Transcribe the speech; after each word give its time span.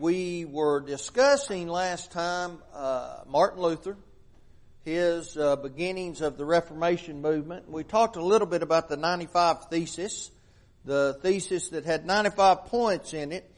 We 0.00 0.44
were 0.44 0.80
discussing 0.80 1.68
last 1.68 2.10
time 2.10 2.58
uh, 2.74 3.18
Martin 3.28 3.62
Luther, 3.62 3.96
his 4.84 5.36
uh, 5.36 5.54
beginnings 5.54 6.20
of 6.20 6.36
the 6.36 6.44
Reformation 6.44 7.22
movement. 7.22 7.70
We 7.70 7.84
talked 7.84 8.16
a 8.16 8.24
little 8.24 8.48
bit 8.48 8.64
about 8.64 8.88
the 8.88 8.96
95 8.96 9.66
thesis, 9.66 10.32
the 10.84 11.16
thesis 11.22 11.68
that 11.68 11.84
had 11.84 12.06
95 12.06 12.64
points 12.64 13.14
in 13.14 13.30
it, 13.30 13.48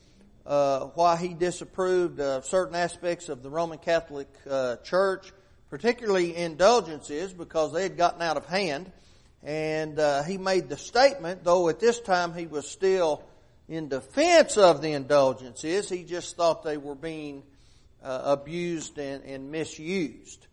uh, 0.45 0.89
why 0.89 1.17
he 1.17 1.33
disapproved 1.33 2.21
of 2.21 2.45
certain 2.45 2.75
aspects 2.75 3.31
of 3.31 3.43
the 3.43 3.49
Roman 3.49 3.79
Catholic 3.79 4.29
uh, 4.49 4.77
Church, 4.85 5.33
particularly 5.71 6.37
indulgences, 6.37 7.33
because 7.33 7.73
they 7.73 7.83
had 7.83 7.97
gotten 7.97 8.21
out 8.21 8.37
of 8.37 8.45
hand. 8.45 8.93
And 9.43 9.99
uh, 9.99 10.23
he 10.23 10.37
made 10.37 10.69
the 10.69 10.77
statement, 10.77 11.45
though 11.45 11.71
at 11.71 11.81
this 11.81 11.99
time 11.99 12.35
he 12.35 12.47
was 12.47 12.69
still 12.69 13.23
in 13.69 13.89
defense 13.89 14.57
of 14.57 14.83
the 14.83 14.93
indulgences. 14.93 15.89
He 15.89 16.05
just 16.05 16.37
thought 16.37 16.63
they 16.63 16.77
were 16.77 16.95
being 16.95 17.43
uh, 18.03 18.23
abused 18.25 18.99
and, 18.99 19.25
and 19.25 19.51
misused. 19.51 20.47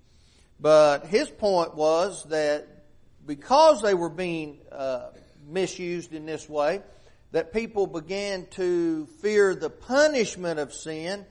But 0.60 1.06
his 1.08 1.30
point 1.30 1.76
was 1.76 2.24
that 2.26 2.68
because 3.26 3.82
they 3.82 3.94
were 3.94 4.10
being 4.10 4.60
uh, 4.72 5.10
misused 5.48 6.14
in 6.14 6.26
this 6.26 6.48
way, 6.50 6.82
that 7.32 7.52
people 7.52 7.88
began 7.88 8.46
to 8.52 9.08
fear 9.22 9.56
the 9.56 9.70
punishment 9.70 10.60
of 10.60 10.74
sin 10.74 11.26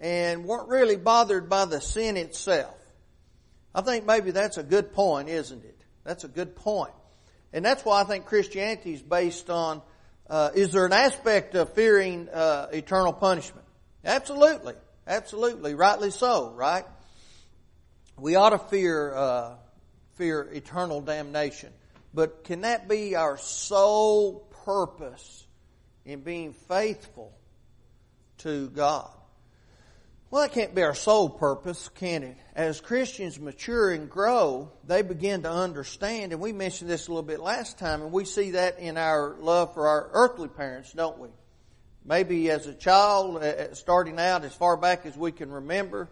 and 0.00 0.44
weren't 0.44 0.68
really 0.68 0.96
bothered 0.96 1.48
by 1.48 1.64
the 1.64 1.80
sin 1.80 2.16
itself. 2.16 2.74
I 3.74 3.80
think 3.80 4.06
maybe 4.06 4.30
that's 4.30 4.58
a 4.58 4.62
good 4.62 4.92
point, 4.92 5.28
isn't 5.28 5.64
it? 5.64 5.78
That's 6.04 6.24
a 6.24 6.28
good 6.28 6.56
point. 6.56 6.92
And 7.52 7.64
that's 7.64 7.84
why 7.84 8.02
I 8.02 8.04
think 8.04 8.26
Christianity 8.26 8.92
is 8.92 9.02
based 9.02 9.48
on 9.48 9.80
uh, 10.28 10.50
is 10.54 10.72
there 10.72 10.86
an 10.86 10.92
aspect 10.92 11.54
of 11.54 11.72
fearing 11.74 12.28
uh, 12.28 12.68
eternal 12.72 13.12
punishment? 13.12 13.66
Absolutely, 14.04 14.74
absolutely, 15.06 15.74
rightly 15.74 16.10
so, 16.10 16.50
right? 16.50 16.84
We 18.18 18.34
ought 18.34 18.50
to 18.50 18.58
fear 18.58 19.14
uh, 19.14 19.54
fear 20.14 20.42
eternal 20.52 21.00
damnation, 21.00 21.72
but 22.14 22.44
can 22.44 22.62
that 22.62 22.88
be 22.88 23.14
our 23.14 23.36
sole 23.36 24.48
purpose 24.64 25.46
in 26.04 26.20
being 26.20 26.52
faithful 26.52 27.32
to 28.38 28.68
God? 28.70 29.10
Well, 30.28 30.42
that 30.42 30.54
can't 30.54 30.74
be 30.74 30.82
our 30.82 30.94
sole 30.94 31.28
purpose, 31.28 31.88
can 31.88 32.24
it? 32.24 32.36
As 32.56 32.80
Christians 32.80 33.38
mature 33.38 33.92
and 33.92 34.10
grow, 34.10 34.72
they 34.84 35.02
begin 35.02 35.44
to 35.44 35.50
understand, 35.50 36.32
and 36.32 36.40
we 36.40 36.52
mentioned 36.52 36.90
this 36.90 37.06
a 37.06 37.10
little 37.12 37.22
bit 37.22 37.38
last 37.38 37.78
time, 37.78 38.02
and 38.02 38.10
we 38.10 38.24
see 38.24 38.50
that 38.52 38.80
in 38.80 38.96
our 38.96 39.36
love 39.38 39.72
for 39.72 39.86
our 39.86 40.10
earthly 40.12 40.48
parents, 40.48 40.92
don't 40.92 41.20
we? 41.20 41.28
Maybe 42.04 42.50
as 42.50 42.66
a 42.66 42.74
child, 42.74 43.36
uh, 43.36 43.72
starting 43.74 44.18
out 44.18 44.44
as 44.44 44.52
far 44.52 44.76
back 44.76 45.06
as 45.06 45.16
we 45.16 45.30
can 45.30 45.48
remember, 45.48 46.08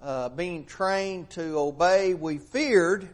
uh, 0.00 0.28
being 0.28 0.64
trained 0.64 1.30
to 1.30 1.58
obey, 1.58 2.14
we 2.14 2.38
feared 2.38 3.12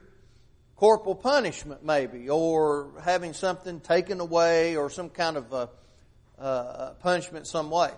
corporal 0.77 1.15
punishment 1.15 1.83
maybe, 1.83 2.29
or 2.29 2.91
having 3.03 3.33
something 3.33 3.81
taken 3.81 4.21
away, 4.21 4.77
or 4.77 4.91
some 4.91 5.09
kind 5.09 5.39
of 5.39 5.51
a, 5.55 5.71
uh, 6.39 6.91
punishment 7.01 7.47
some 7.47 7.71
way. 7.71 7.91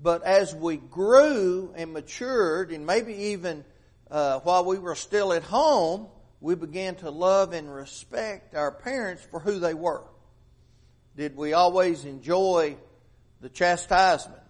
But 0.00 0.22
as 0.22 0.54
we 0.54 0.76
grew 0.76 1.72
and 1.76 1.92
matured, 1.92 2.70
and 2.70 2.86
maybe 2.86 3.14
even 3.14 3.64
uh, 4.10 4.40
while 4.40 4.64
we 4.64 4.78
were 4.78 4.94
still 4.94 5.32
at 5.32 5.42
home, 5.42 6.06
we 6.40 6.54
began 6.54 6.94
to 6.96 7.10
love 7.10 7.52
and 7.52 7.72
respect 7.72 8.54
our 8.54 8.70
parents 8.70 9.26
for 9.30 9.40
who 9.40 9.58
they 9.58 9.74
were. 9.74 10.04
Did 11.16 11.36
we 11.36 11.52
always 11.52 12.04
enjoy 12.04 12.76
the 13.40 13.48
chastisement? 13.48 14.40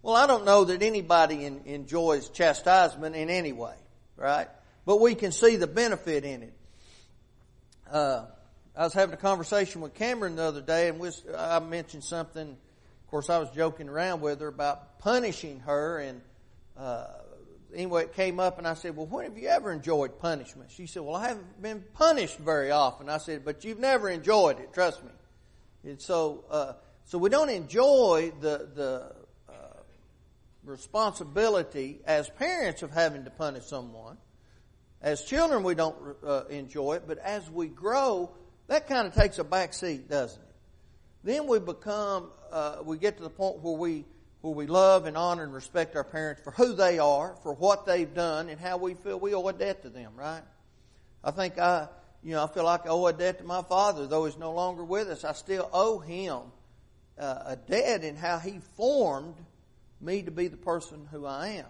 Well, 0.00 0.14
I 0.14 0.26
don't 0.26 0.44
know 0.44 0.64
that 0.64 0.82
anybody 0.82 1.44
in, 1.44 1.62
enjoys 1.64 2.28
chastisement 2.28 3.16
in 3.16 3.30
any 3.30 3.52
way, 3.52 3.74
right? 4.16 4.48
But 4.84 5.00
we 5.00 5.14
can 5.16 5.32
see 5.32 5.56
the 5.56 5.66
benefit 5.66 6.24
in 6.24 6.42
it. 6.44 6.52
Uh, 7.90 8.26
I 8.76 8.84
was 8.84 8.94
having 8.94 9.12
a 9.12 9.18
conversation 9.18 9.80
with 9.80 9.94
Cameron 9.94 10.36
the 10.36 10.44
other 10.44 10.62
day, 10.62 10.88
and 10.88 11.14
I 11.36 11.58
mentioned 11.58 12.04
something 12.04 12.56
course, 13.12 13.28
I 13.28 13.38
was 13.38 13.50
joking 13.50 13.90
around 13.90 14.22
with 14.22 14.40
her 14.40 14.48
about 14.48 14.98
punishing 14.98 15.60
her, 15.60 15.98
and 15.98 16.22
uh, 16.78 17.08
anyway, 17.74 18.04
it 18.04 18.14
came 18.14 18.40
up, 18.40 18.56
and 18.56 18.66
I 18.66 18.72
said, 18.72 18.96
"Well, 18.96 19.04
when 19.04 19.26
have 19.26 19.36
you 19.36 19.48
ever 19.48 19.70
enjoyed 19.70 20.18
punishment?" 20.18 20.70
She 20.70 20.86
said, 20.86 21.02
"Well, 21.02 21.16
I 21.16 21.28
haven't 21.28 21.60
been 21.60 21.84
punished 21.92 22.38
very 22.38 22.70
often." 22.70 23.10
I 23.10 23.18
said, 23.18 23.44
"But 23.44 23.64
you've 23.64 23.78
never 23.78 24.08
enjoyed 24.08 24.60
it, 24.60 24.72
trust 24.72 25.04
me." 25.04 25.10
And 25.84 26.00
so, 26.00 26.44
uh, 26.50 26.72
so 27.04 27.18
we 27.18 27.28
don't 27.28 27.50
enjoy 27.50 28.32
the 28.40 28.70
the 28.74 29.12
uh, 29.46 29.52
responsibility 30.64 32.00
as 32.06 32.30
parents 32.30 32.82
of 32.82 32.92
having 32.92 33.24
to 33.24 33.30
punish 33.30 33.64
someone. 33.64 34.16
As 35.02 35.22
children, 35.22 35.64
we 35.64 35.74
don't 35.74 36.16
uh, 36.26 36.44
enjoy 36.48 36.94
it, 36.94 37.02
but 37.06 37.18
as 37.18 37.50
we 37.50 37.66
grow, 37.66 38.30
that 38.68 38.88
kind 38.88 39.06
of 39.06 39.12
takes 39.12 39.38
a 39.38 39.44
back 39.44 39.74
seat, 39.74 40.08
doesn't 40.08 40.40
it? 40.40 40.51
Then 41.24 41.46
we 41.46 41.58
become 41.58 42.30
uh, 42.50 42.78
we 42.84 42.98
get 42.98 43.16
to 43.16 43.22
the 43.22 43.30
point 43.30 43.60
where 43.60 43.76
we 43.76 44.04
where 44.40 44.54
we 44.54 44.66
love 44.66 45.06
and 45.06 45.16
honor 45.16 45.44
and 45.44 45.54
respect 45.54 45.94
our 45.94 46.04
parents 46.04 46.42
for 46.42 46.50
who 46.50 46.74
they 46.74 46.98
are, 46.98 47.36
for 47.44 47.54
what 47.54 47.86
they've 47.86 48.12
done, 48.12 48.48
and 48.48 48.60
how 48.60 48.76
we 48.76 48.94
feel 48.94 49.18
we 49.18 49.34
owe 49.34 49.46
a 49.46 49.52
debt 49.52 49.82
to 49.82 49.88
them. 49.88 50.12
Right? 50.16 50.42
I 51.22 51.30
think 51.30 51.58
I, 51.58 51.88
you 52.24 52.32
know, 52.32 52.44
I 52.44 52.48
feel 52.48 52.64
like 52.64 52.86
I 52.86 52.88
owe 52.88 53.06
a 53.06 53.12
debt 53.12 53.38
to 53.38 53.44
my 53.44 53.62
father, 53.62 54.06
though 54.06 54.24
he's 54.24 54.36
no 54.36 54.52
longer 54.52 54.84
with 54.84 55.08
us. 55.08 55.24
I 55.24 55.32
still 55.32 55.70
owe 55.72 56.00
him 56.00 56.40
uh, 57.18 57.42
a 57.46 57.56
debt 57.56 58.02
in 58.02 58.16
how 58.16 58.38
he 58.38 58.58
formed 58.76 59.36
me 60.00 60.22
to 60.22 60.32
be 60.32 60.48
the 60.48 60.56
person 60.56 61.06
who 61.10 61.24
I 61.24 61.48
am. 61.48 61.66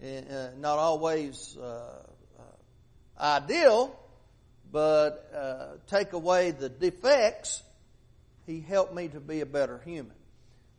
And, 0.00 0.30
uh, 0.30 0.48
not 0.58 0.78
always 0.78 1.56
uh, 1.56 2.04
uh 2.38 3.20
ideal, 3.20 3.98
but 4.70 5.28
uh, 5.34 5.66
take 5.88 6.12
away 6.12 6.52
the 6.52 6.68
defects 6.68 7.64
he 8.48 8.60
helped 8.60 8.94
me 8.94 9.08
to 9.08 9.20
be 9.20 9.40
a 9.40 9.46
better 9.46 9.80
human. 9.84 10.16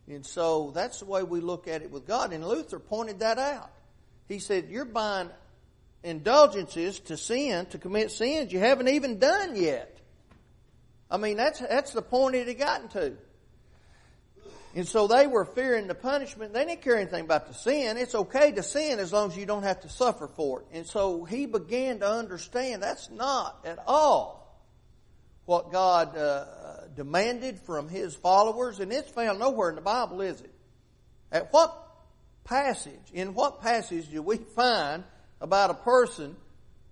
And 0.08 0.26
so 0.26 0.72
that's 0.74 0.98
the 0.98 1.04
way 1.04 1.22
we 1.22 1.40
look 1.40 1.68
at 1.68 1.82
it 1.82 1.90
with 1.90 2.06
God. 2.06 2.32
And 2.32 2.46
Luther 2.46 2.80
pointed 2.80 3.20
that 3.20 3.38
out. 3.38 3.70
He 4.28 4.40
said, 4.40 4.68
You're 4.68 4.84
buying 4.84 5.30
indulgences 6.02 6.98
to 7.00 7.16
sin, 7.16 7.66
to 7.66 7.78
commit 7.78 8.10
sins 8.10 8.52
you 8.52 8.58
haven't 8.58 8.88
even 8.88 9.18
done 9.18 9.54
yet. 9.54 9.98
I 11.10 11.16
mean, 11.16 11.36
that's, 11.36 11.60
that's 11.60 11.92
the 11.92 12.02
point 12.02 12.34
it 12.34 12.48
had 12.48 12.58
gotten 12.58 12.88
to. 12.88 13.12
And 14.74 14.86
so 14.86 15.08
they 15.08 15.26
were 15.26 15.44
fearing 15.44 15.88
the 15.88 15.96
punishment. 15.96 16.52
They 16.52 16.64
didn't 16.64 16.82
care 16.82 16.96
anything 16.96 17.24
about 17.24 17.48
the 17.48 17.54
sin. 17.54 17.96
It's 17.96 18.14
okay 18.14 18.52
to 18.52 18.62
sin 18.62 19.00
as 19.00 19.12
long 19.12 19.30
as 19.30 19.36
you 19.36 19.44
don't 19.44 19.64
have 19.64 19.80
to 19.80 19.88
suffer 19.88 20.28
for 20.28 20.60
it. 20.60 20.66
And 20.72 20.86
so 20.86 21.24
he 21.24 21.46
began 21.46 21.98
to 22.00 22.10
understand 22.10 22.82
that's 22.82 23.10
not 23.10 23.60
at 23.64 23.80
all 23.86 24.40
what 25.46 25.72
God 25.72 26.16
uh, 26.16 26.79
demanded 26.96 27.58
from 27.60 27.88
his 27.88 28.14
followers, 28.14 28.80
and 28.80 28.92
it's 28.92 29.10
found 29.10 29.38
nowhere 29.38 29.70
in 29.70 29.76
the 29.76 29.80
Bible, 29.80 30.20
is 30.20 30.40
it? 30.40 30.52
At 31.32 31.52
what 31.52 31.76
passage, 32.44 33.10
in 33.12 33.34
what 33.34 33.60
passage 33.60 34.10
do 34.10 34.22
we 34.22 34.36
find 34.36 35.04
about 35.40 35.70
a 35.70 35.74
person 35.74 36.36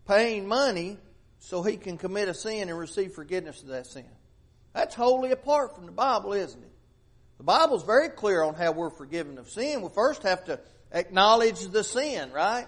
paying 0.07 0.47
money 0.47 0.99
so 1.39 1.63
he 1.63 1.77
can 1.77 1.99
commit 1.99 2.29
a 2.29 2.35
sin 2.35 2.69
and 2.69 2.79
receive 2.79 3.13
forgiveness 3.13 3.63
of 3.63 3.69
that 3.69 3.87
sin? 3.87 4.05
That's 4.73 4.95
wholly 4.95 5.33
apart 5.33 5.75
from 5.75 5.87
the 5.87 5.93
Bible, 5.93 6.33
isn't 6.33 6.63
it? 6.63 6.73
The 7.39 7.45
Bible's 7.45 7.85
very 7.85 8.09
clear 8.09 8.43
on 8.43 8.55
how 8.55 8.73
we're 8.73 8.91
forgiven 8.91 9.39
of 9.39 9.49
sin. 9.49 9.83
We 9.83 9.89
first 9.91 10.23
have 10.23 10.45
to 10.47 10.61
acknowledge 10.93 11.61
the 11.69 11.85
sin, 11.85 12.33
right? 12.33 12.67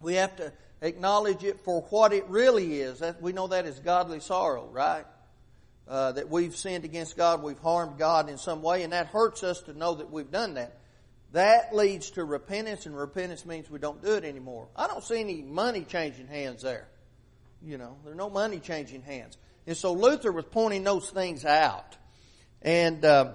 We 0.00 0.14
have 0.14 0.36
to 0.36 0.52
acknowledge 0.80 1.44
it 1.44 1.64
for 1.64 1.82
what 1.90 2.12
it 2.12 2.26
really 2.28 2.80
is. 2.80 3.02
We 3.20 3.32
know 3.32 3.46
that 3.48 3.66
is 3.66 3.78
godly 3.78 4.20
sorrow, 4.20 4.68
right? 4.70 5.04
Uh, 5.88 6.10
that 6.10 6.28
we've 6.28 6.56
sinned 6.56 6.84
against 6.84 7.16
God, 7.16 7.44
we've 7.44 7.60
harmed 7.60 7.96
God 7.96 8.28
in 8.28 8.38
some 8.38 8.60
way, 8.60 8.82
and 8.82 8.92
that 8.92 9.06
hurts 9.06 9.44
us 9.44 9.60
to 9.62 9.72
know 9.72 9.94
that 9.94 10.10
we've 10.10 10.32
done 10.32 10.54
that. 10.54 10.80
That 11.30 11.76
leads 11.76 12.10
to 12.12 12.24
repentance, 12.24 12.86
and 12.86 12.96
repentance 12.96 13.46
means 13.46 13.70
we 13.70 13.78
don't 13.78 14.02
do 14.02 14.14
it 14.14 14.24
anymore. 14.24 14.66
I 14.74 14.88
don't 14.88 15.04
see 15.04 15.20
any 15.20 15.42
money 15.42 15.84
changing 15.84 16.26
hands 16.26 16.62
there. 16.62 16.88
You 17.62 17.78
know, 17.78 17.98
there's 18.04 18.16
no 18.16 18.28
money 18.28 18.58
changing 18.58 19.02
hands. 19.02 19.38
And 19.64 19.76
so 19.76 19.92
Luther 19.92 20.32
was 20.32 20.44
pointing 20.44 20.82
those 20.82 21.08
things 21.10 21.44
out. 21.44 21.96
And, 22.62 23.04
uh, 23.04 23.34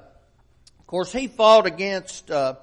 of 0.79 0.87
course, 0.87 1.11
he 1.11 1.27
fought 1.27 1.67
against 1.67 2.31
uh, 2.31 2.55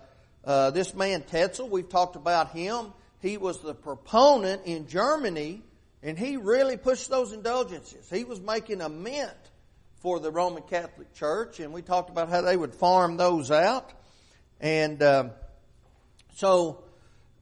uh 0.45 0.71
this 0.71 0.95
man 0.95 1.23
Tetzel. 1.23 1.69
We've 1.69 1.89
talked 1.89 2.17
about 2.17 2.51
him. 2.51 2.93
He 3.21 3.39
was 3.39 3.61
the 3.61 3.75
proponent 3.75 4.67
in 4.67 4.87
Germany, 4.87 5.63
and 6.03 6.19
he 6.19 6.37
really 6.37 6.77
pushed 6.77 7.09
those 7.09 7.33
indulgences. 7.33 8.09
He 8.11 8.25
was 8.25 8.39
making 8.39 8.83
a 8.83 8.89
mint 8.89 9.31
for 10.01 10.21
the 10.21 10.31
Roman 10.31 10.63
Catholic 10.63 11.13
Church, 11.15 11.59
and 11.61 11.73
we 11.73 11.83
talked 11.83 12.11
about 12.11 12.29
how 12.29 12.41
they 12.43 12.57
would 12.57 12.75
farm 12.75 13.17
those 13.17 13.51
out. 13.51 13.93
And 14.61 15.03
uh, 15.03 15.31
so, 16.35 16.85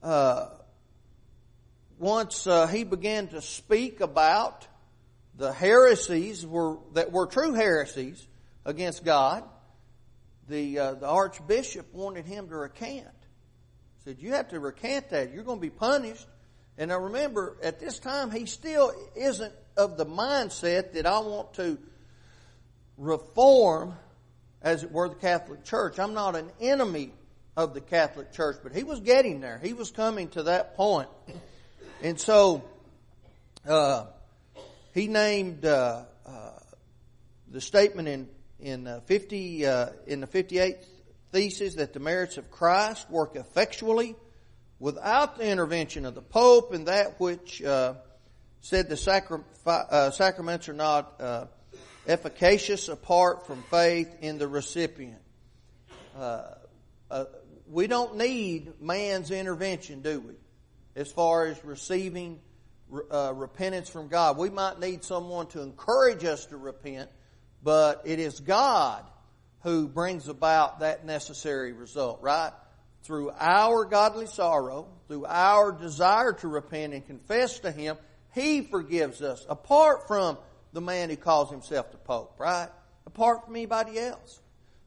uh, 0.03 0.49
once 1.99 2.47
uh, 2.47 2.67
he 2.67 2.85
began 2.85 3.29
to 3.29 3.43
speak 3.43 4.01
about 4.01 4.67
the 5.37 5.53
heresies 5.53 6.47
were, 6.47 6.79
that 6.95 7.13
were 7.13 7.27
true 7.27 7.53
heresies 7.53 8.27
against 8.65 9.05
God, 9.05 9.45
the, 10.49 10.79
uh, 10.79 10.95
the 10.95 11.07
archbishop 11.07 11.93
wanted 11.93 12.25
him 12.25 12.49
to 12.49 12.57
recant. 12.57 13.05
He 13.05 14.05
said, 14.05 14.17
You 14.19 14.33
have 14.33 14.49
to 14.49 14.61
recant 14.61 15.11
that. 15.11 15.33
You're 15.33 15.45
going 15.45 15.59
to 15.59 15.63
be 15.63 15.71
punished. 15.71 16.27
And 16.79 16.93
I 16.93 16.97
remember 16.97 17.57
at 17.63 17.81
this 17.81 17.99
time, 17.99 18.31
he 18.31 18.47
still 18.47 18.93
isn't 19.15 19.53
of 19.77 19.97
the 19.97 20.07
mindset 20.07 20.93
that 20.93 21.07
I 21.07 21.19
want 21.21 21.55
to 21.55 21.79
reform, 22.97 23.95
as 24.63 24.83
it 24.83 24.93
were, 24.93 25.09
the 25.09 25.15
Catholic 25.15 25.65
Church. 25.65 25.99
I'm 25.99 26.15
not 26.15 26.37
an 26.37 26.51
enemy 26.61 27.13
of 27.57 27.75
the 27.75 27.81
Catholic 27.81 28.33
Church, 28.33 28.57
but 28.63 28.73
he 28.73 28.85
was 28.85 29.01
getting 29.01 29.41
there. 29.41 29.59
He 29.63 29.73
was 29.73 29.91
coming 29.91 30.29
to 30.31 30.45
that 30.45 30.77
point. 30.77 31.09
And 32.03 32.21
so, 32.21 32.63
uh, 33.67 34.07
he 34.95 35.09
named 35.09 35.65
uh, 35.65 36.05
uh, 36.25 36.51
the 37.51 37.61
statement 37.61 38.09
in 38.09 38.29
in 38.59 38.87
uh, 38.87 39.01
50 39.01 39.67
uh, 39.67 39.87
in 40.07 40.21
the 40.21 40.27
58th 40.27 40.85
thesis 41.33 41.75
that 41.75 41.93
the 41.93 42.01
merits 42.01 42.39
of 42.39 42.51
Christ 42.51 43.11
work 43.11 43.37
effectually 43.37 44.17
without 44.79 45.37
the 45.37 45.47
intervention 45.47 46.07
of 46.07 46.15
the 46.15 46.23
Pope, 46.23 46.73
and 46.73 46.87
that 46.87 47.21
which 47.21 47.63
uh, 47.63 47.95
said 48.61 48.89
the 48.89 48.97
sacra- 48.97 49.45
sacraments 50.13 50.69
are 50.69 50.75
not 50.75 51.21
uh, 51.21 51.47
efficacious 52.07 52.89
apart 52.89 53.47
from 53.47 53.63
faith 53.65 54.15
in 54.21 54.39
the 54.39 54.49
recipient. 54.49 55.21
Uh, 56.17 56.45
we 57.69 57.87
don't 57.87 58.17
need 58.17 58.81
man's 58.81 59.31
intervention, 59.31 60.03
do 60.03 60.21
we? 60.21 60.35
As 60.95 61.11
far 61.11 61.47
as 61.47 61.63
receiving 61.65 62.41
repentance 62.89 63.89
from 63.89 64.09
God, 64.09 64.39
we 64.39 64.51
might 64.51 64.79
need 64.79 65.05
someone 65.05 65.49
to 65.49 65.63
encourage 65.63 66.25
us 66.25 66.47
to 66.47 66.57
repent 66.57 67.11
but 67.67 68.03
it 68.05 68.21
is 68.21 68.39
God 68.39 69.05
who 69.65 69.89
brings 69.89 70.29
about 70.29 70.79
that 70.79 71.05
necessary 71.05 71.73
result, 71.73 72.23
right? 72.23 72.53
Through 73.03 73.33
our 73.37 73.85
godly 73.85 74.27
sorrow, 74.27 74.87
through 75.09 75.27
our 75.27 75.73
desire 75.73 76.33
to 76.35 76.47
repent 76.47 76.95
and 76.95 77.05
confess 77.05 77.59
to 77.61 77.73
Him, 77.73 77.97
He 78.37 78.61
forgives 78.61 79.21
us 79.21 79.45
apart 79.49 80.07
from 80.07 80.39
the 80.77 80.81
man 80.83 81.09
who 81.09 81.17
calls 81.17 81.51
himself 81.51 81.91
the 81.91 81.97
Pope, 81.97 82.35
right? 82.39 82.69
Apart 83.07 83.47
from 83.47 83.57
anybody 83.57 83.99
else. 83.99 84.41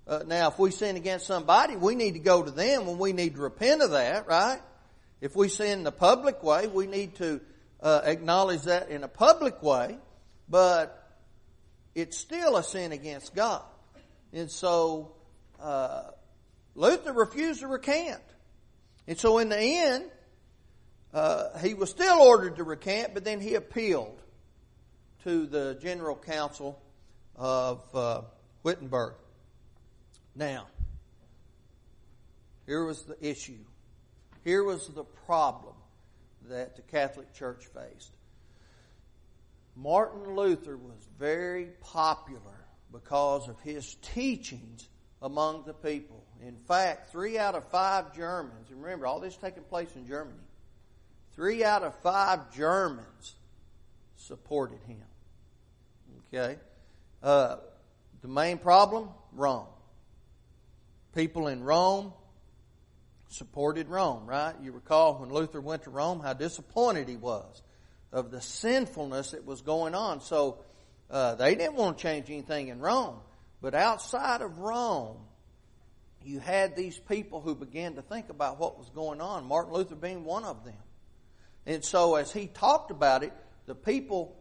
Uh, 0.08 0.20
now, 0.28 0.50
if 0.50 0.60
we 0.60 0.70
sin 0.70 0.96
against 0.96 1.26
somebody, 1.26 1.76
we 1.76 1.96
need 1.96 2.14
to 2.14 2.20
go 2.20 2.44
to 2.44 2.52
them 2.52 2.86
when 2.86 3.00
we 3.00 3.12
need 3.12 3.34
to 3.34 3.42
repent 3.42 3.82
of 3.82 3.90
that, 3.92 4.28
right? 4.28 4.62
If 5.20 5.36
we 5.36 5.50
sin 5.50 5.80
in 5.80 5.88
a 5.88 5.92
public 5.92 6.44
way, 6.44 6.68
we 6.68 6.86
need 6.86 7.16
to 7.16 7.42
uh, 7.82 8.02
acknowledge 8.04 8.62
that 8.64 8.90
in 8.90 9.04
a 9.04 9.08
public 9.08 9.64
way. 9.64 9.98
But 10.48 10.96
it's 11.96 12.18
still 12.18 12.56
a 12.56 12.64
sin 12.64 12.92
against 12.92 13.34
God. 13.34 13.64
And 14.32 14.52
so 14.52 15.16
uh, 15.60 16.04
Luther 16.76 17.14
refused 17.14 17.62
to 17.62 17.68
recant. 17.68 18.22
And 19.08 19.18
so 19.18 19.40
in 19.40 19.50
the 19.50 19.60
end, 19.60 20.06
uh, 21.16 21.58
he 21.58 21.74
was 21.74 21.90
still 21.90 22.20
ordered 22.22 22.58
to 22.58 22.64
recant, 22.64 23.16
but 23.16 23.24
then 23.24 23.42
he 23.42 23.56
appealed 23.56 24.22
to 25.24 25.46
the 25.46 25.78
General 25.82 26.16
Council 26.16 26.82
of 27.36 27.84
uh, 27.94 28.22
Wittenberg. 28.64 29.14
Now, 30.36 30.68
here 32.66 32.86
was 32.86 33.04
the 33.04 33.18
issue. 33.26 33.66
Here 34.44 34.64
was 34.64 34.88
the 34.88 35.04
problem 35.04 35.74
that 36.50 36.76
the 36.76 36.82
Catholic 36.84 37.34
Church 37.34 37.66
faced. 37.66 38.12
Martin 39.76 40.36
Luther 40.36 40.78
was 40.78 41.08
very 41.18 41.70
popular 41.82 42.66
because 42.92 43.48
of 43.48 43.60
his 43.62 43.96
teachings 43.96 44.88
among 45.22 45.64
the 45.66 45.74
people. 45.74 46.24
In 46.46 46.56
fact, 46.68 47.12
three 47.12 47.38
out 47.38 47.56
of 47.56 47.68
five 47.70 48.16
Germans, 48.16 48.70
and 48.70 48.82
remember, 48.82 49.06
all 49.06 49.20
this 49.20 49.36
taking 49.36 49.64
place 49.64 49.96
in 49.96 50.08
Germany, 50.08 50.38
three 51.34 51.64
out 51.64 51.84
of 51.84 51.96
five 52.02 52.54
Germans 52.54 53.36
supported 54.20 54.80
him. 54.88 55.04
Okay? 56.34 56.58
Uh, 57.22 57.58
the 58.22 58.28
main 58.28 58.58
problem? 58.58 59.10
Rome. 59.34 59.68
People 61.16 61.48
in 61.48 61.64
Rome 61.64 62.14
supported 63.30 63.88
Rome, 63.90 64.26
right? 64.26 64.54
You 64.62 64.72
recall 64.72 65.16
when 65.16 65.30
Luther 65.32 65.62
went 65.62 65.84
to 65.84 65.90
Rome 65.90 66.20
how 66.20 66.34
disappointed 66.34 67.08
he 67.08 67.16
was 67.16 67.62
of 68.12 68.32
the 68.32 68.42
sinfulness 68.42 69.32
that 69.32 69.46
was 69.46 69.62
going 69.62 69.96
on. 69.96 70.22
So 70.22 70.60
uh, 71.10 71.36
they 71.36 71.56
didn't 71.56 71.76
want 71.76 71.98
to 71.98 72.04
change 72.04 72.30
anything 72.30 72.70
in 72.70 72.80
Rome. 72.80 73.18
But 73.62 73.76
outside 73.76 74.42
of 74.42 74.60
Rome, 74.60 75.18
you 76.24 76.40
had 76.40 76.76
these 76.76 76.98
people 76.98 77.42
who 77.42 77.56
began 77.56 77.96
to 77.96 78.02
think 78.02 78.30
about 78.30 78.60
what 78.60 78.78
was 78.78 78.90
going 78.90 79.22
on, 79.22 79.46
Martin 79.46 79.74
Luther 79.74 79.96
being 79.96 80.24
one 80.24 80.44
of 80.44 80.64
them. 80.66 80.76
And 81.66 81.84
so 81.84 82.16
as 82.16 82.32
he 82.32 82.48
talked 82.48 82.92
about 82.92 83.24
it, 83.24 83.34
the 83.70 83.76
people 83.76 84.36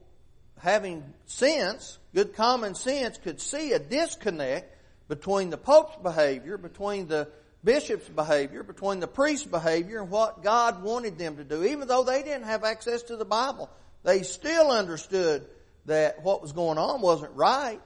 having 0.57 1.05
sense, 1.27 1.99
good 2.15 2.35
common 2.35 2.75
sense, 2.75 3.19
could 3.19 3.43
see 3.43 3.73
a 3.73 3.79
disconnect 3.79 4.75
between 5.07 5.51
the 5.51 5.59
Pope's 5.59 5.97
behavior, 6.03 6.57
between 6.57 7.09
the 7.09 7.29
bishop's 7.63 8.09
behavior, 8.09 8.63
between 8.63 9.01
the 9.01 9.07
priest's 9.07 9.47
behavior 9.47 10.01
and 10.01 10.11
what 10.11 10.43
God 10.43 10.83
wanted 10.83 11.19
them 11.19 11.37
to 11.37 11.45
do. 11.45 11.63
Even 11.63 11.89
though 11.89 12.05
they 12.05 12.23
didn't 12.23 12.45
have 12.45 12.65
access 12.65 13.03
to 13.05 13.17
the 13.17 13.27
Bible, 13.27 13.69
they 14.03 14.23
still 14.23 14.71
understood 14.71 15.47
that 15.85 16.23
what 16.23 16.41
was 16.41 16.53
going 16.53 16.79
on 16.79 17.03
wasn't 17.03 17.35
right. 17.35 17.83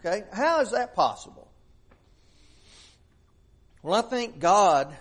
Okay? 0.00 0.24
How 0.32 0.60
is 0.60 0.72
that 0.72 0.96
possible? 0.96 1.48
Well, 3.80 3.94
I 3.94 4.02
think 4.02 4.40
God 4.40 4.92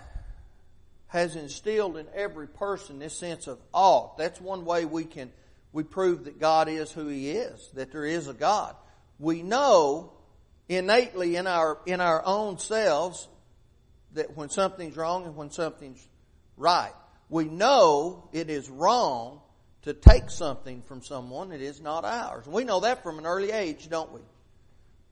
has 1.08 1.36
instilled 1.36 1.98
in 1.98 2.06
every 2.14 2.48
person 2.48 3.00
this 3.00 3.18
sense 3.18 3.48
of 3.48 3.58
awe. 3.74 4.10
That's 4.20 4.40
one 4.40 4.66
way 4.66 4.86
we 4.86 5.06
can 5.06 5.32
we 5.74 5.84
prove 5.84 6.26
that 6.26 6.40
God 6.40 6.70
is 6.70 6.92
who 6.92 7.08
He 7.08 7.32
is, 7.32 7.70
that 7.74 7.92
there 7.92 8.06
is 8.06 8.28
a 8.28 8.34
God. 8.34 8.76
We 9.20 9.42
know 9.42 10.14
innately 10.70 11.36
in 11.36 11.48
our 11.48 11.80
in 11.86 12.00
our 12.00 12.24
own 12.26 12.58
selves 12.60 13.28
that 14.14 14.38
when 14.38 14.50
something's 14.50 14.96
wrong 14.96 15.26
and 15.26 15.36
when 15.36 15.50
something's 15.50 16.08
right. 16.56 16.94
We 17.30 17.46
know 17.46 18.30
it 18.32 18.50
is 18.50 18.70
wrong 18.70 19.42
to 19.84 19.94
take 19.94 20.30
something 20.30 20.82
from 20.84 21.02
someone 21.02 21.50
that 21.50 21.62
is 21.62 21.82
not 21.82 22.06
ours. 22.06 22.46
We 22.46 22.64
know 22.64 22.82
that 22.82 23.04
from 23.04 23.18
an 23.18 23.26
early 23.26 23.52
age, 23.52 23.90
don't 23.90 24.12
we? 24.14 24.22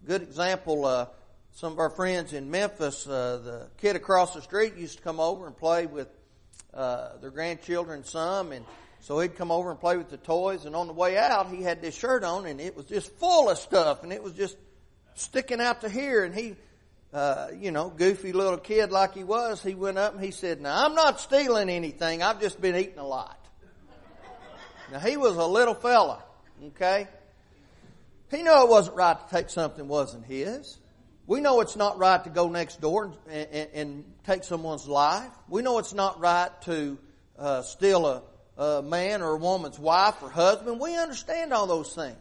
Good 0.05 0.21
example, 0.21 0.85
uh, 0.85 1.07
some 1.53 1.73
of 1.73 1.79
our 1.79 1.89
friends 1.89 2.33
in 2.33 2.49
Memphis, 2.49 3.05
uh, 3.07 3.41
the 3.43 3.67
kid 3.77 3.95
across 3.95 4.33
the 4.33 4.41
street 4.41 4.75
used 4.77 4.97
to 4.97 5.03
come 5.03 5.19
over 5.19 5.47
and 5.47 5.57
play 5.57 5.85
with 5.85 6.07
uh, 6.73 7.17
their 7.17 7.31
grandchildren 7.31 8.03
some, 8.03 8.51
and 8.51 8.65
so 9.01 9.19
he'd 9.19 9.35
come 9.35 9.51
over 9.51 9.69
and 9.69 9.79
play 9.79 9.97
with 9.97 10.09
the 10.09 10.17
toys, 10.17 10.65
and 10.65 10.75
on 10.75 10.87
the 10.87 10.93
way 10.93 11.17
out, 11.17 11.49
he 11.49 11.61
had 11.61 11.81
this 11.81 11.95
shirt 11.95 12.23
on, 12.23 12.45
and 12.45 12.61
it 12.61 12.75
was 12.75 12.85
just 12.85 13.11
full 13.17 13.49
of 13.49 13.57
stuff, 13.57 14.03
and 14.03 14.13
it 14.13 14.23
was 14.23 14.33
just 14.33 14.57
sticking 15.15 15.59
out 15.59 15.81
to 15.81 15.89
here, 15.89 16.23
and 16.23 16.33
he 16.33 16.55
uh, 17.13 17.47
you 17.59 17.71
know, 17.71 17.89
goofy 17.89 18.31
little 18.31 18.57
kid 18.57 18.91
like 18.91 19.13
he 19.13 19.23
was, 19.23 19.61
he 19.61 19.75
went 19.75 19.97
up 19.97 20.13
and 20.13 20.23
he 20.23 20.31
said, 20.31 20.61
Now, 20.61 20.85
I'm 20.85 20.95
not 20.95 21.19
stealing 21.19 21.69
anything. 21.69 22.23
I've 22.23 22.39
just 22.39 22.61
been 22.61 22.75
eating 22.75 22.99
a 22.99 23.05
lot. 23.05 23.37
Now, 24.91 24.99
he 24.99 25.17
was 25.17 25.35
a 25.35 25.45
little 25.45 25.73
fella, 25.73 26.23
okay? 26.67 27.07
He 28.29 28.43
knew 28.43 28.61
it 28.63 28.69
wasn't 28.69 28.95
right 28.95 29.17
to 29.19 29.35
take 29.35 29.49
something 29.49 29.87
wasn't 29.87 30.25
his. 30.25 30.77
We 31.27 31.41
know 31.41 31.61
it's 31.61 31.75
not 31.75 31.97
right 31.97 32.21
to 32.23 32.29
go 32.29 32.49
next 32.49 32.81
door 32.81 33.13
and, 33.29 33.47
and, 33.51 33.69
and 33.73 34.03
take 34.25 34.43
someone's 34.43 34.87
life. 34.87 35.31
We 35.49 35.61
know 35.61 35.79
it's 35.79 35.93
not 35.93 36.19
right 36.19 36.49
to 36.63 36.97
uh, 37.37 37.61
steal 37.61 38.05
a, 38.05 38.23
a 38.57 38.81
man 38.81 39.21
or 39.21 39.31
a 39.31 39.37
woman's 39.37 39.79
wife 39.79 40.21
or 40.21 40.29
husband. 40.29 40.79
We 40.79 40.95
understand 40.95 41.53
all 41.53 41.67
those 41.67 41.93
things. 41.93 42.17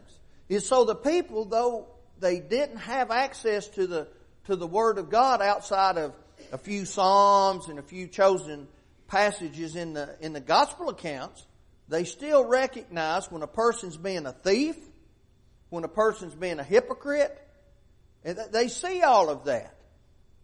And 0.49 0.61
so 0.61 0.85
the 0.85 0.95
people, 0.95 1.45
though 1.45 1.87
they 2.19 2.39
didn't 2.39 2.77
have 2.77 3.11
access 3.11 3.67
to 3.69 3.87
the 3.87 4.07
to 4.45 4.55
the 4.55 4.67
Word 4.67 4.97
of 4.97 5.09
God 5.09 5.41
outside 5.41 5.97
of 5.97 6.13
a 6.51 6.57
few 6.57 6.85
Psalms 6.85 7.67
and 7.67 7.79
a 7.79 7.83
few 7.83 8.07
chosen 8.07 8.67
passages 9.07 9.75
in 9.75 9.93
the, 9.93 10.15
in 10.19 10.33
the 10.33 10.39
gospel 10.39 10.89
accounts, 10.89 11.45
they 11.87 12.05
still 12.05 12.45
recognize 12.45 13.29
when 13.31 13.43
a 13.43 13.47
person's 13.47 13.97
being 13.97 14.25
a 14.25 14.31
thief, 14.31 14.75
when 15.69 15.83
a 15.83 15.89
person's 15.89 16.33
being 16.33 16.59
a 16.59 16.63
hypocrite, 16.63 17.37
and 18.23 18.37
they 18.51 18.67
see 18.67 19.01
all 19.01 19.29
of 19.29 19.45
that. 19.45 19.75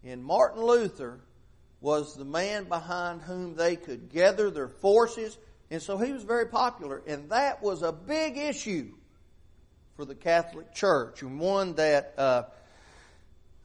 And 0.04 0.24
Martin 0.24 0.62
Luther 0.62 1.20
was 1.80 2.14
the 2.14 2.24
man 2.24 2.64
behind 2.64 3.22
whom 3.22 3.54
they 3.54 3.76
could 3.76 4.10
gather 4.10 4.50
their 4.50 4.68
forces, 4.68 5.36
and 5.70 5.82
so 5.82 5.98
he 5.98 6.12
was 6.12 6.22
very 6.22 6.46
popular. 6.46 7.02
And 7.06 7.30
that 7.30 7.62
was 7.62 7.82
a 7.82 7.92
big 7.92 8.36
issue 8.36 8.92
for 9.96 10.04
the 10.04 10.14
Catholic 10.14 10.74
Church, 10.74 11.22
and 11.22 11.40
one 11.40 11.74
that 11.74 12.14
uh, 12.16 12.42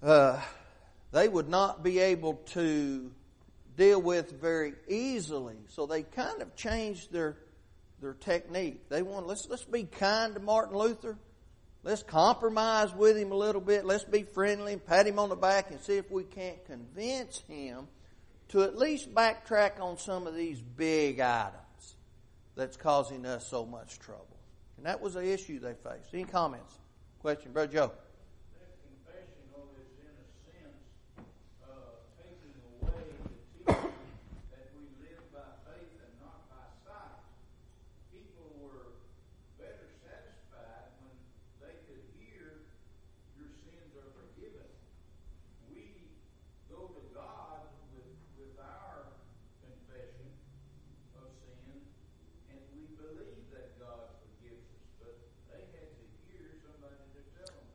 uh, 0.02 0.42
they 1.12 1.28
would 1.28 1.48
not 1.48 1.84
be 1.84 2.00
able 2.00 2.36
to 2.48 3.12
deal 3.78 4.02
with 4.02 4.42
very 4.42 4.74
easily. 4.88 5.58
So 5.70 5.86
they 5.86 6.04
kind 6.04 6.42
of 6.42 6.56
changed 6.56 7.12
their 7.12 7.38
their 8.02 8.14
technique. 8.14 8.90
They 8.90 9.04
want 9.04 9.28
let's 9.28 9.48
let's 9.48 9.64
be 9.64 9.84
kind 9.84 10.34
to 10.34 10.40
Martin 10.40 10.76
Luther, 10.76 11.18
let's 11.84 12.04
compromise 12.04 12.94
with 12.94 13.16
him 13.16 13.32
a 13.32 13.36
little 13.36 13.62
bit. 13.62 13.86
Let's 13.86 14.04
be 14.04 14.24
friendly 14.24 14.74
and 14.74 14.86
pat 14.86 15.08
him 15.08 15.20
on 15.20 15.30
the 15.30 15.36
back 15.36 15.70
and 15.70 15.80
see 15.80 15.98
if 15.98 16.10
we 16.10 16.24
can't 16.24 16.66
convince 16.66 17.42
him 17.48 17.88
to 18.50 18.64
at 18.64 18.76
least 18.76 19.14
backtrack 19.14 19.80
on 19.80 20.00
some 20.00 20.26
of 20.28 20.36
these 20.36 20.60
big 20.60 21.20
items 21.20 21.63
that's 22.56 22.78
causing 22.78 23.26
us 23.26 23.48
so 23.48 23.66
much 23.66 24.00
trouble. 24.00 24.38
And 24.78 24.86
that 24.86 25.02
was 25.02 25.14
the 25.14 25.32
issue 25.32 25.60
they 25.60 25.74
faced. 25.74 26.14
Any 26.14 26.24
comments? 26.26 26.80
Question, 27.20 27.52
Brother 27.52 27.72
Joe? 27.72 27.92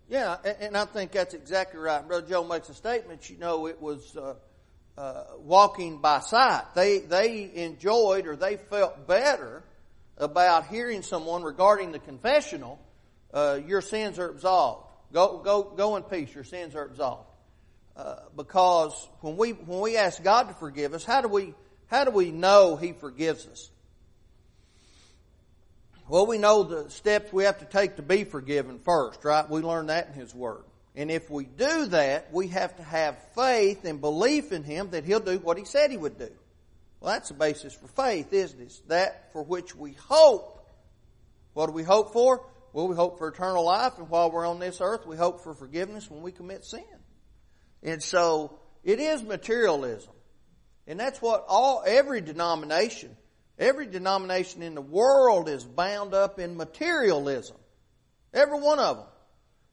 Yeah, 0.08 0.36
and 0.60 0.76
I 0.76 0.86
think 0.86 1.12
that's 1.12 1.34
exactly 1.34 1.78
right. 1.78 2.06
Brother 2.06 2.26
Joe 2.26 2.42
makes 2.42 2.70
a 2.70 2.74
statement. 2.74 3.28
You 3.28 3.36
know, 3.36 3.66
it 3.66 3.80
was 3.80 4.16
uh, 4.16 4.34
uh, 4.96 5.24
walking 5.38 5.98
by 5.98 6.20
sight. 6.20 6.62
They 6.74 7.00
they 7.00 7.50
enjoyed 7.54 8.26
or 8.26 8.34
they 8.34 8.56
felt 8.56 9.06
better 9.06 9.62
about 10.16 10.66
hearing 10.66 11.02
someone 11.02 11.42
regarding 11.42 11.92
the 11.92 11.98
confessional. 11.98 12.80
Uh, 13.32 13.60
your 13.66 13.82
sins 13.82 14.18
are 14.18 14.30
absolved. 14.30 14.86
Go 15.12 15.38
go 15.44 15.62
go 15.62 15.96
in 15.96 16.04
peace. 16.04 16.34
Your 16.34 16.44
sins 16.44 16.74
are 16.74 16.86
absolved. 16.86 17.28
Uh, 17.94 18.16
because 18.34 19.08
when 19.20 19.36
we 19.36 19.50
when 19.50 19.80
we 19.80 19.98
ask 19.98 20.22
God 20.22 20.48
to 20.48 20.54
forgive 20.54 20.94
us, 20.94 21.04
how 21.04 21.20
do 21.20 21.28
we 21.28 21.54
how 21.88 22.04
do 22.04 22.12
we 22.12 22.30
know 22.30 22.76
He 22.76 22.92
forgives 22.92 23.46
us? 23.46 23.70
Well, 26.08 26.26
we 26.26 26.38
know 26.38 26.62
the 26.62 26.88
steps 26.88 27.32
we 27.32 27.44
have 27.44 27.58
to 27.58 27.66
take 27.66 27.96
to 27.96 28.02
be 28.02 28.24
forgiven 28.24 28.78
first, 28.78 29.24
right? 29.24 29.48
We 29.48 29.60
learn 29.60 29.86
that 29.86 30.08
in 30.08 30.14
His 30.14 30.34
Word. 30.34 30.64
And 30.96 31.10
if 31.10 31.30
we 31.30 31.44
do 31.44 31.86
that, 31.86 32.32
we 32.32 32.48
have 32.48 32.76
to 32.76 32.82
have 32.82 33.16
faith 33.34 33.84
and 33.84 34.00
belief 34.00 34.50
in 34.50 34.64
Him 34.64 34.90
that 34.90 35.04
He'll 35.04 35.20
do 35.20 35.38
what 35.38 35.58
He 35.58 35.64
said 35.64 35.90
He 35.90 35.98
would 35.98 36.18
do. 36.18 36.30
Well, 37.00 37.12
that's 37.12 37.28
the 37.28 37.34
basis 37.34 37.74
for 37.74 37.88
faith, 37.88 38.32
isn't 38.32 38.60
it? 38.60 38.80
that 38.88 39.32
for 39.32 39.42
which 39.42 39.76
we 39.76 39.92
hope. 39.92 40.66
What 41.52 41.66
do 41.66 41.72
we 41.72 41.84
hope 41.84 42.12
for? 42.12 42.44
Well, 42.72 42.88
we 42.88 42.96
hope 42.96 43.18
for 43.18 43.28
eternal 43.28 43.64
life, 43.64 43.98
and 43.98 44.08
while 44.08 44.30
we're 44.30 44.46
on 44.46 44.58
this 44.58 44.80
earth, 44.80 45.06
we 45.06 45.16
hope 45.16 45.42
for 45.42 45.54
forgiveness 45.54 46.10
when 46.10 46.22
we 46.22 46.32
commit 46.32 46.64
sin. 46.64 46.84
And 47.82 48.02
so, 48.02 48.58
it 48.82 48.98
is 48.98 49.22
materialism. 49.22 50.12
And 50.86 50.98
that's 50.98 51.20
what 51.20 51.44
all, 51.48 51.84
every 51.86 52.20
denomination 52.20 53.16
Every 53.58 53.86
denomination 53.86 54.62
in 54.62 54.74
the 54.74 54.80
world 54.80 55.48
is 55.48 55.64
bound 55.64 56.14
up 56.14 56.38
in 56.38 56.56
materialism. 56.56 57.56
Every 58.32 58.60
one 58.60 58.78
of 58.78 58.96
them. 58.98 59.06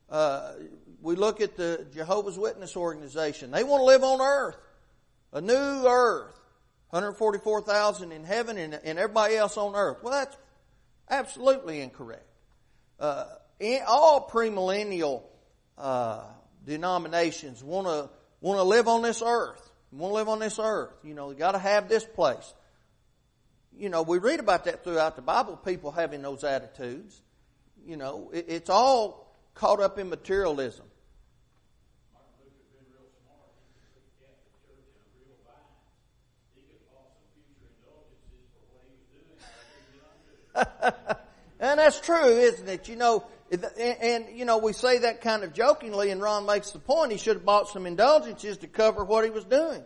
Uh, 0.10 0.54
we 1.02 1.16
look 1.16 1.40
at 1.40 1.56
the 1.56 1.86
Jehovah's 1.94 2.38
Witness 2.38 2.76
organization. 2.76 3.52
They 3.52 3.64
want 3.64 3.82
to 3.82 3.86
live 3.86 4.04
on 4.04 4.22
earth. 4.22 4.58
A 5.34 5.42
new 5.42 5.54
earth. 5.88 6.34
144,000 6.90 8.12
in 8.12 8.24
heaven 8.24 8.58
and, 8.58 8.74
and, 8.74 8.98
everybody 8.98 9.36
else 9.36 9.58
on 9.58 9.76
earth. 9.76 9.98
Well, 10.02 10.14
that's 10.14 10.38
absolutely 11.10 11.82
incorrect. 11.82 12.26
Uh, 13.00 13.26
in, 13.60 13.82
all 13.86 14.30
premillennial 14.30 15.24
uh, 15.78 16.24
denominations 16.66 17.64
want 17.64 17.88
to 17.88 18.10
want 18.40 18.60
to 18.60 18.64
live 18.64 18.88
on 18.88 19.02
this 19.02 19.22
earth. 19.22 19.62
Want 19.92 20.12
to 20.12 20.16
live 20.16 20.30
on 20.30 20.40
this 20.40 20.58
earth. 20.60 20.94
You 21.04 21.14
know, 21.14 21.32
you 21.32 21.36
got 21.36 21.52
to 21.52 21.60
have 21.60 21.90
this 21.90 22.06
place 22.06 22.54
you 23.78 23.90
know, 23.90 24.02
we 24.02 24.18
read 24.18 24.40
about 24.40 24.66
that 24.66 24.84
throughout 24.84 25.16
the 25.16 25.22
Bible, 25.22 25.58
people 25.58 25.92
having 25.92 26.22
those 26.22 26.44
attitudes. 26.44 27.22
You 27.86 27.98
know, 27.98 28.32
it, 28.34 28.46
it's 28.48 28.70
all 28.70 29.36
caught 29.54 29.80
up 29.80 30.00
in 30.00 30.10
materialism. 30.10 30.86
and 41.60 41.80
that's 41.80 42.00
true, 42.00 42.28
isn't 42.28 42.68
it? 42.68 42.88
You 42.88 42.96
know, 42.96 43.26
and, 43.52 43.66
and, 43.78 44.38
you 44.38 44.46
know, 44.46 44.58
we 44.58 44.74
say 44.74 45.00
that 45.00 45.22
kind 45.22 45.44
of 45.44 45.54
jokingly, 45.54 46.12
and 46.12 46.22
Ron 46.22 46.46
makes 46.46 46.72
the 46.72 46.80
point 46.80 47.12
he 47.12 47.18
should 47.18 47.36
have 47.36 47.46
bought 47.46 47.70
some 47.70 47.86
indulgences 47.86 48.58
to 48.60 48.68
cover 48.68 49.04
what 49.04 49.24
he 49.24 49.30
was 49.30 49.46
doing. 49.46 49.84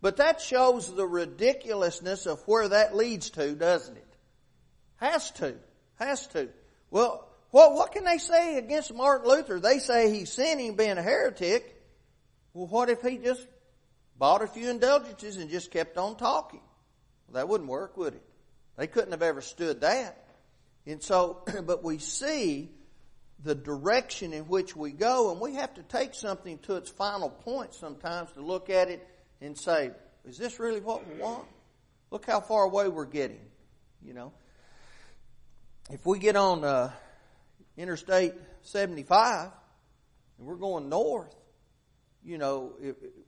But 0.00 0.18
that 0.18 0.40
shows 0.40 0.94
the 0.94 1.06
ridiculousness 1.06 2.26
of 2.26 2.40
where 2.46 2.68
that 2.68 2.94
leads 2.94 3.30
to, 3.30 3.54
doesn't 3.54 3.96
it? 3.96 4.16
Has 4.96 5.30
to. 5.32 5.54
Has 5.98 6.26
to. 6.28 6.48
Well, 6.90 7.26
what, 7.50 7.74
what 7.74 7.92
can 7.92 8.04
they 8.04 8.18
say 8.18 8.58
against 8.58 8.92
Martin 8.92 9.28
Luther? 9.28 9.60
They 9.60 9.78
say 9.78 10.12
he's 10.12 10.32
sinning 10.32 10.76
being 10.76 10.98
a 10.98 11.02
heretic. 11.02 11.82
Well, 12.52 12.66
what 12.66 12.90
if 12.90 13.02
he 13.02 13.18
just 13.18 13.46
bought 14.18 14.42
a 14.42 14.46
few 14.46 14.70
indulgences 14.70 15.36
and 15.36 15.50
just 15.50 15.70
kept 15.70 15.96
on 15.96 16.16
talking? 16.16 16.60
Well, 17.26 17.34
that 17.34 17.48
wouldn't 17.48 17.68
work, 17.70 17.96
would 17.96 18.14
it? 18.14 18.22
They 18.76 18.86
couldn't 18.86 19.12
have 19.12 19.22
ever 19.22 19.40
stood 19.40 19.80
that. 19.80 20.26
And 20.86 21.02
so, 21.02 21.42
but 21.64 21.82
we 21.82 21.98
see 21.98 22.70
the 23.42 23.54
direction 23.54 24.32
in 24.32 24.44
which 24.44 24.76
we 24.76 24.92
go, 24.92 25.30
and 25.30 25.40
we 25.40 25.54
have 25.54 25.74
to 25.74 25.82
take 25.82 26.14
something 26.14 26.58
to 26.60 26.76
its 26.76 26.90
final 26.90 27.30
point 27.30 27.74
sometimes 27.74 28.30
to 28.32 28.40
look 28.40 28.70
at 28.70 28.88
it 28.88 29.06
and 29.40 29.56
say, 29.56 29.90
is 30.24 30.38
this 30.38 30.58
really 30.58 30.80
what 30.80 31.06
we 31.08 31.20
want? 31.20 31.44
Look 32.10 32.26
how 32.26 32.40
far 32.40 32.64
away 32.64 32.88
we're 32.88 33.04
getting, 33.04 33.40
you 34.04 34.14
know. 34.14 34.32
If 35.90 36.04
we 36.04 36.18
get 36.18 36.36
on 36.36 36.64
uh, 36.64 36.90
Interstate 37.76 38.34
75 38.62 39.50
and 40.38 40.46
we're 40.46 40.56
going 40.56 40.88
north, 40.88 41.34
you 42.24 42.38
know, 42.38 42.72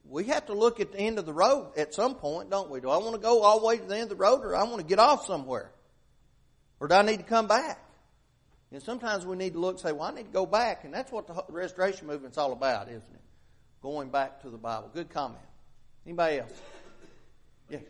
we 0.04 0.24
have 0.24 0.46
to 0.46 0.54
look 0.54 0.80
at 0.80 0.90
the 0.90 0.98
end 0.98 1.18
of 1.18 1.26
the 1.26 1.32
road 1.32 1.72
at 1.76 1.94
some 1.94 2.16
point, 2.16 2.50
don't 2.50 2.68
we? 2.68 2.80
Do 2.80 2.90
I 2.90 2.96
want 2.96 3.12
to 3.12 3.20
go 3.20 3.42
all 3.42 3.60
the 3.60 3.66
way 3.66 3.78
to 3.78 3.84
the 3.84 3.94
end 3.94 4.04
of 4.04 4.08
the 4.08 4.16
road 4.16 4.40
or 4.44 4.56
I 4.56 4.64
want 4.64 4.78
to 4.78 4.84
get 4.84 4.98
off 4.98 5.24
somewhere? 5.24 5.70
Or 6.80 6.88
do 6.88 6.94
I 6.94 7.02
need 7.02 7.18
to 7.18 7.24
come 7.24 7.46
back? 7.46 7.80
And 8.72 8.82
sometimes 8.82 9.24
we 9.24 9.36
need 9.36 9.54
to 9.54 9.60
look 9.60 9.74
and 9.74 9.80
say, 9.80 9.92
well, 9.92 10.02
I 10.02 10.14
need 10.14 10.26
to 10.26 10.32
go 10.32 10.46
back. 10.46 10.84
And 10.84 10.92
that's 10.92 11.10
what 11.10 11.26
the 11.26 11.42
restoration 11.48 12.06
movement's 12.06 12.38
all 12.38 12.52
about, 12.52 12.88
isn't 12.88 12.96
it? 12.96 13.20
Going 13.82 14.10
back 14.10 14.42
to 14.42 14.50
the 14.50 14.58
Bible. 14.58 14.90
Good 14.92 15.10
comment. 15.10 15.38
Anybody 16.08 16.38
else? 16.38 16.52
Yeah. 17.68 17.80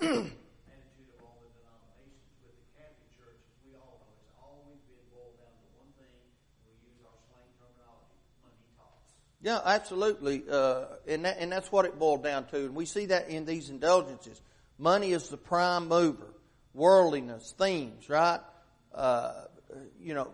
Yeah, 9.44 9.58
absolutely, 9.64 10.44
uh, 10.48 10.84
and 11.08 11.24
that, 11.24 11.38
and 11.40 11.50
that's 11.50 11.72
what 11.72 11.84
it 11.84 11.98
boiled 11.98 12.22
down 12.22 12.46
to, 12.50 12.58
and 12.58 12.76
we 12.76 12.86
see 12.86 13.06
that 13.06 13.28
in 13.28 13.44
these 13.44 13.70
indulgences. 13.70 14.40
Money 14.78 15.10
is 15.10 15.30
the 15.30 15.36
prime 15.36 15.88
mover. 15.88 16.32
Worldliness, 16.74 17.52
themes, 17.58 18.08
right? 18.08 18.38
Uh, 18.94 19.32
you 20.00 20.14
know, 20.14 20.30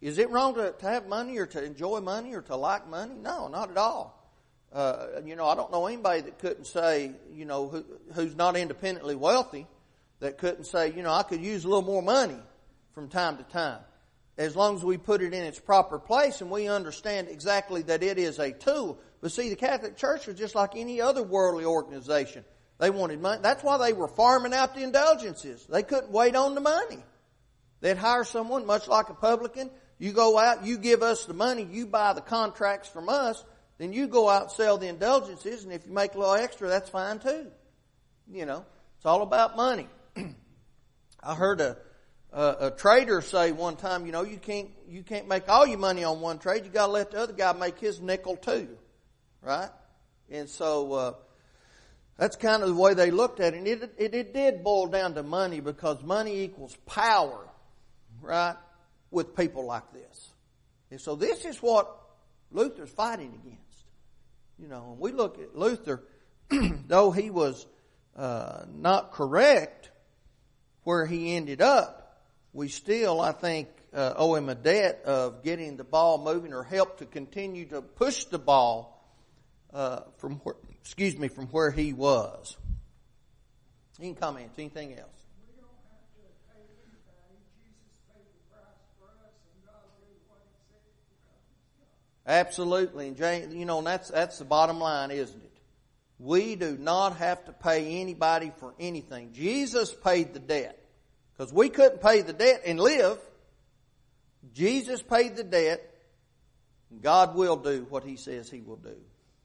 is 0.00 0.16
it 0.16 0.30
wrong 0.30 0.54
to, 0.54 0.72
to 0.72 0.86
have 0.86 1.06
money 1.06 1.36
or 1.36 1.44
to 1.44 1.62
enjoy 1.62 2.00
money 2.00 2.34
or 2.34 2.40
to 2.40 2.56
like 2.56 2.88
money? 2.88 3.14
No, 3.20 3.48
not 3.48 3.70
at 3.70 3.76
all. 3.76 4.19
Uh, 4.72 5.06
you 5.24 5.34
know, 5.34 5.48
I 5.48 5.54
don't 5.56 5.72
know 5.72 5.86
anybody 5.86 6.22
that 6.22 6.38
couldn't 6.38 6.66
say, 6.66 7.12
you 7.34 7.44
know, 7.44 7.68
who, 7.68 7.84
who's 8.14 8.36
not 8.36 8.56
independently 8.56 9.16
wealthy, 9.16 9.66
that 10.20 10.38
couldn't 10.38 10.64
say, 10.64 10.92
you 10.92 11.02
know, 11.02 11.12
I 11.12 11.24
could 11.24 11.40
use 11.40 11.64
a 11.64 11.68
little 11.68 11.82
more 11.82 12.02
money 12.02 12.38
from 12.92 13.08
time 13.08 13.36
to 13.38 13.42
time. 13.44 13.80
As 14.38 14.54
long 14.54 14.76
as 14.76 14.84
we 14.84 14.96
put 14.96 15.22
it 15.22 15.34
in 15.34 15.42
its 15.42 15.58
proper 15.58 15.98
place 15.98 16.40
and 16.40 16.50
we 16.50 16.68
understand 16.68 17.28
exactly 17.28 17.82
that 17.82 18.02
it 18.02 18.18
is 18.18 18.38
a 18.38 18.52
tool. 18.52 18.98
But 19.20 19.32
see, 19.32 19.48
the 19.50 19.56
Catholic 19.56 19.96
Church 19.96 20.26
was 20.26 20.36
just 20.38 20.54
like 20.54 20.76
any 20.76 21.00
other 21.00 21.22
worldly 21.22 21.64
organization. 21.64 22.44
They 22.78 22.90
wanted 22.90 23.20
money. 23.20 23.40
That's 23.42 23.62
why 23.62 23.76
they 23.76 23.92
were 23.92 24.08
farming 24.08 24.54
out 24.54 24.74
the 24.74 24.82
indulgences. 24.82 25.66
They 25.66 25.82
couldn't 25.82 26.10
wait 26.10 26.36
on 26.36 26.54
the 26.54 26.62
money. 26.62 27.02
They'd 27.80 27.98
hire 27.98 28.24
someone, 28.24 28.66
much 28.66 28.88
like 28.88 29.10
a 29.10 29.14
publican. 29.14 29.70
You 29.98 30.12
go 30.12 30.38
out, 30.38 30.64
you 30.64 30.78
give 30.78 31.02
us 31.02 31.26
the 31.26 31.34
money, 31.34 31.68
you 31.70 31.86
buy 31.86 32.14
the 32.14 32.22
contracts 32.22 32.88
from 32.88 33.10
us, 33.10 33.44
then 33.80 33.92
you 33.92 34.08
go 34.08 34.28
out 34.28 34.42
and 34.42 34.50
sell 34.50 34.78
the 34.78 34.88
indulgences, 34.88 35.64
and 35.64 35.72
if 35.72 35.86
you 35.86 35.92
make 35.92 36.14
a 36.14 36.18
little 36.18 36.34
extra, 36.34 36.68
that's 36.68 36.90
fine 36.90 37.18
too. 37.18 37.46
You 38.30 38.46
know, 38.46 38.64
it's 38.96 39.06
all 39.06 39.22
about 39.22 39.56
money. 39.56 39.88
I 41.22 41.34
heard 41.34 41.60
a, 41.60 41.76
a, 42.32 42.56
a 42.60 42.70
trader 42.70 43.20
say 43.22 43.52
one 43.52 43.76
time, 43.76 44.06
you 44.06 44.12
know, 44.12 44.22
you 44.22 44.38
can't 44.38 44.68
you 44.88 45.02
can't 45.02 45.28
make 45.28 45.48
all 45.48 45.66
your 45.66 45.78
money 45.78 46.04
on 46.04 46.20
one 46.20 46.38
trade. 46.38 46.64
You 46.64 46.70
got 46.70 46.86
to 46.86 46.92
let 46.92 47.10
the 47.12 47.20
other 47.20 47.32
guy 47.32 47.52
make 47.52 47.78
his 47.78 48.00
nickel 48.00 48.36
too, 48.36 48.68
right? 49.42 49.70
And 50.30 50.48
so 50.48 50.92
uh, 50.92 51.12
that's 52.16 52.36
kind 52.36 52.62
of 52.62 52.68
the 52.68 52.74
way 52.74 52.94
they 52.94 53.10
looked 53.10 53.40
at 53.40 53.54
it. 53.54 53.58
And 53.58 53.66
it, 53.66 53.94
it, 53.98 54.14
it 54.14 54.34
did 54.34 54.62
boil 54.62 54.86
down 54.86 55.14
to 55.14 55.22
money 55.22 55.60
because 55.60 56.02
money 56.02 56.42
equals 56.42 56.76
power, 56.86 57.48
right? 58.20 58.56
with 59.10 59.36
people 59.36 59.66
like 59.66 59.92
this. 59.92 60.30
And 60.90 61.00
so 61.00 61.16
this 61.16 61.44
is 61.44 61.58
what 61.58 61.94
Luther's 62.50 62.90
fighting 62.90 63.38
against. 63.42 63.69
You 64.60 64.68
know, 64.68 64.94
when 64.94 64.98
we 64.98 65.16
look 65.16 65.40
at 65.40 65.56
Luther, 65.56 66.02
though 66.50 67.10
he 67.12 67.30
was 67.30 67.66
uh, 68.14 68.64
not 68.70 69.12
correct 69.12 69.90
where 70.84 71.06
he 71.06 71.34
ended 71.34 71.62
up, 71.62 72.20
we 72.52 72.68
still, 72.68 73.22
I 73.22 73.32
think, 73.32 73.68
uh, 73.94 74.12
owe 74.16 74.34
him 74.34 74.50
a 74.50 74.54
debt 74.54 75.02
of 75.06 75.42
getting 75.42 75.78
the 75.78 75.84
ball 75.84 76.18
moving 76.18 76.52
or 76.52 76.62
help 76.62 76.98
to 76.98 77.06
continue 77.06 77.66
to 77.66 77.80
push 77.80 78.24
the 78.24 78.38
ball 78.38 79.02
uh, 79.72 80.00
from 80.18 80.36
where, 80.36 80.56
excuse 80.82 81.16
me, 81.16 81.28
from 81.28 81.46
where 81.46 81.70
he 81.70 81.94
was. 81.94 82.56
Any 83.98 84.14
comments? 84.14 84.58
Anything 84.58 84.94
else? 84.98 85.19
Absolutely, 92.30 93.08
and 93.08 93.16
James, 93.16 93.52
you 93.52 93.64
know, 93.64 93.78
and 93.78 93.86
that's 93.88 94.08
that's 94.08 94.38
the 94.38 94.44
bottom 94.44 94.78
line, 94.78 95.10
isn't 95.10 95.42
it? 95.42 95.50
We 96.20 96.54
do 96.54 96.78
not 96.78 97.16
have 97.16 97.44
to 97.46 97.52
pay 97.52 98.00
anybody 98.00 98.52
for 98.58 98.72
anything. 98.78 99.32
Jesus 99.32 99.92
paid 99.92 100.32
the 100.32 100.38
debt 100.38 100.78
because 101.32 101.52
we 101.52 101.70
couldn't 101.70 102.00
pay 102.00 102.22
the 102.22 102.32
debt 102.32 102.62
and 102.64 102.78
live. 102.78 103.18
Jesus 104.52 105.02
paid 105.02 105.34
the 105.34 105.42
debt. 105.42 105.82
God 107.02 107.34
will 107.34 107.56
do 107.56 107.84
what 107.90 108.04
He 108.04 108.14
says 108.14 108.48
He 108.48 108.60
will 108.60 108.76
do, 108.76 108.96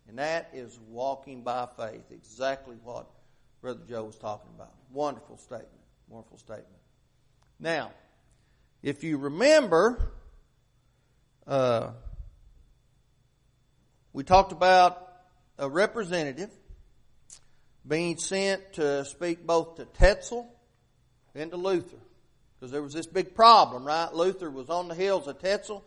and 0.08 0.20
that 0.20 0.52
is 0.54 0.80
walking 0.88 1.42
by 1.42 1.68
faith. 1.76 2.12
Exactly 2.12 2.76
what 2.84 3.08
Brother 3.62 3.82
Joe 3.90 4.04
was 4.04 4.18
talking 4.18 4.52
about. 4.54 4.76
Wonderful 4.94 5.40
statement. 5.40 5.72
Wonderful 6.08 6.38
statement. 6.38 6.68
Now, 7.60 7.94
if 8.84 9.04
you 9.04 9.18
remember. 9.18 10.12
Uh, 11.48 11.90
we 14.16 14.24
talked 14.24 14.54
about 14.54 15.10
a 15.60 15.70
representative 15.70 16.50
being 17.86 18.18
sent 18.18 18.72
to 18.72 19.04
speak 19.04 19.46
both 19.46 19.76
to 19.76 19.84
Tetzel 19.84 20.48
and 21.36 21.52
to 21.52 21.58
Luther. 21.58 21.98
Because 22.58 22.72
there 22.72 22.82
was 22.82 22.94
this 22.94 23.08
big 23.08 23.36
problem, 23.36 23.84
right? 23.84 24.14
Luther 24.14 24.50
was 24.50 24.70
on 24.70 24.88
the 24.88 24.96
hills 24.96 25.28
of 25.28 25.40
Tetzel. 25.40 25.84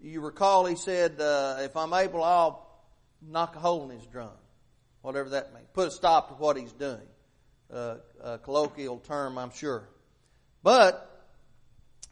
You 0.00 0.20
recall 0.20 0.66
he 0.66 0.76
said, 0.76 1.20
uh, 1.20 1.56
if 1.62 1.76
I'm 1.76 1.92
able, 1.92 2.22
I'll 2.22 2.64
knock 3.20 3.56
a 3.56 3.58
hole 3.58 3.90
in 3.90 3.98
his 3.98 4.06
drum. 4.06 4.30
Whatever 5.02 5.30
that 5.30 5.52
means. 5.52 5.66
Put 5.72 5.88
a 5.88 5.90
stop 5.90 6.28
to 6.28 6.34
what 6.34 6.56
he's 6.56 6.72
doing. 6.72 7.08
Uh, 7.72 7.96
a 8.22 8.38
colloquial 8.38 9.00
term, 9.00 9.36
I'm 9.36 9.50
sure. 9.50 9.88
But, 10.62 11.26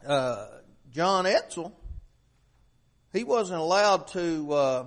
uh, 0.05 0.45
John 0.91 1.23
Tetzel, 1.23 1.73
he 3.13 3.23
wasn't 3.23 3.61
allowed 3.61 4.09
to, 4.09 4.51
uh, 4.51 4.85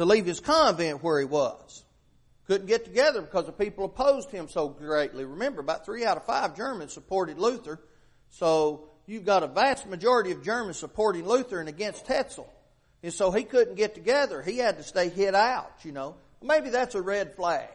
to 0.00 0.06
leave 0.06 0.24
his 0.24 0.40
convent 0.40 1.02
where 1.02 1.18
he 1.18 1.26
was. 1.26 1.84
Couldn't 2.46 2.68
get 2.68 2.86
together 2.86 3.20
because 3.20 3.44
the 3.44 3.52
people 3.52 3.84
opposed 3.84 4.30
him 4.30 4.48
so 4.48 4.66
greatly. 4.66 5.26
Remember, 5.26 5.60
about 5.60 5.84
three 5.84 6.06
out 6.06 6.16
of 6.16 6.24
five 6.24 6.56
Germans 6.56 6.94
supported 6.94 7.38
Luther. 7.38 7.78
So 8.30 8.88
you've 9.04 9.26
got 9.26 9.42
a 9.42 9.46
vast 9.46 9.86
majority 9.86 10.30
of 10.30 10.42
Germans 10.42 10.78
supporting 10.78 11.26
Luther 11.26 11.60
and 11.60 11.68
against 11.68 12.06
Tetzel. 12.06 12.50
And 13.02 13.12
so 13.12 13.30
he 13.30 13.44
couldn't 13.44 13.74
get 13.74 13.94
together. 13.94 14.40
He 14.40 14.56
had 14.56 14.78
to 14.78 14.84
stay 14.84 15.10
hid 15.10 15.34
out, 15.34 15.70
you 15.82 15.92
know. 15.92 16.16
Maybe 16.42 16.70
that's 16.70 16.94
a 16.94 17.02
red 17.02 17.36
flag. 17.36 17.68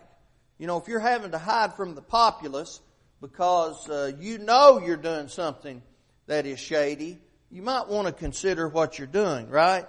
You 0.58 0.66
know, 0.66 0.78
if 0.78 0.88
you're 0.88 1.00
having 1.00 1.30
to 1.30 1.38
hide 1.38 1.76
from 1.76 1.94
the 1.94 2.02
populace 2.02 2.82
because 3.22 3.88
uh, 3.88 4.14
you 4.20 4.40
know 4.40 4.82
you're 4.84 4.98
doing 4.98 5.28
something 5.28 5.84
that 6.26 6.48
is 6.48 6.60
shady, 6.60 7.20
you 7.52 7.62
might 7.62 7.88
want 7.88 8.08
to 8.08 8.14
consider 8.14 8.68
what 8.68 8.98
you're 8.98 9.06
doing, 9.06 9.48
right? 9.52 9.86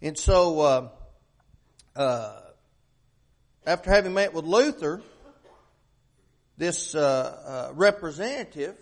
And 0.00 0.16
so, 0.16 0.60
uh, 0.60 0.88
uh, 1.96 2.40
after 3.66 3.90
having 3.90 4.14
met 4.14 4.34
with 4.34 4.44
Luther, 4.44 5.02
this 6.56 6.94
uh, 6.94 7.68
uh, 7.70 7.74
representative 7.74 8.76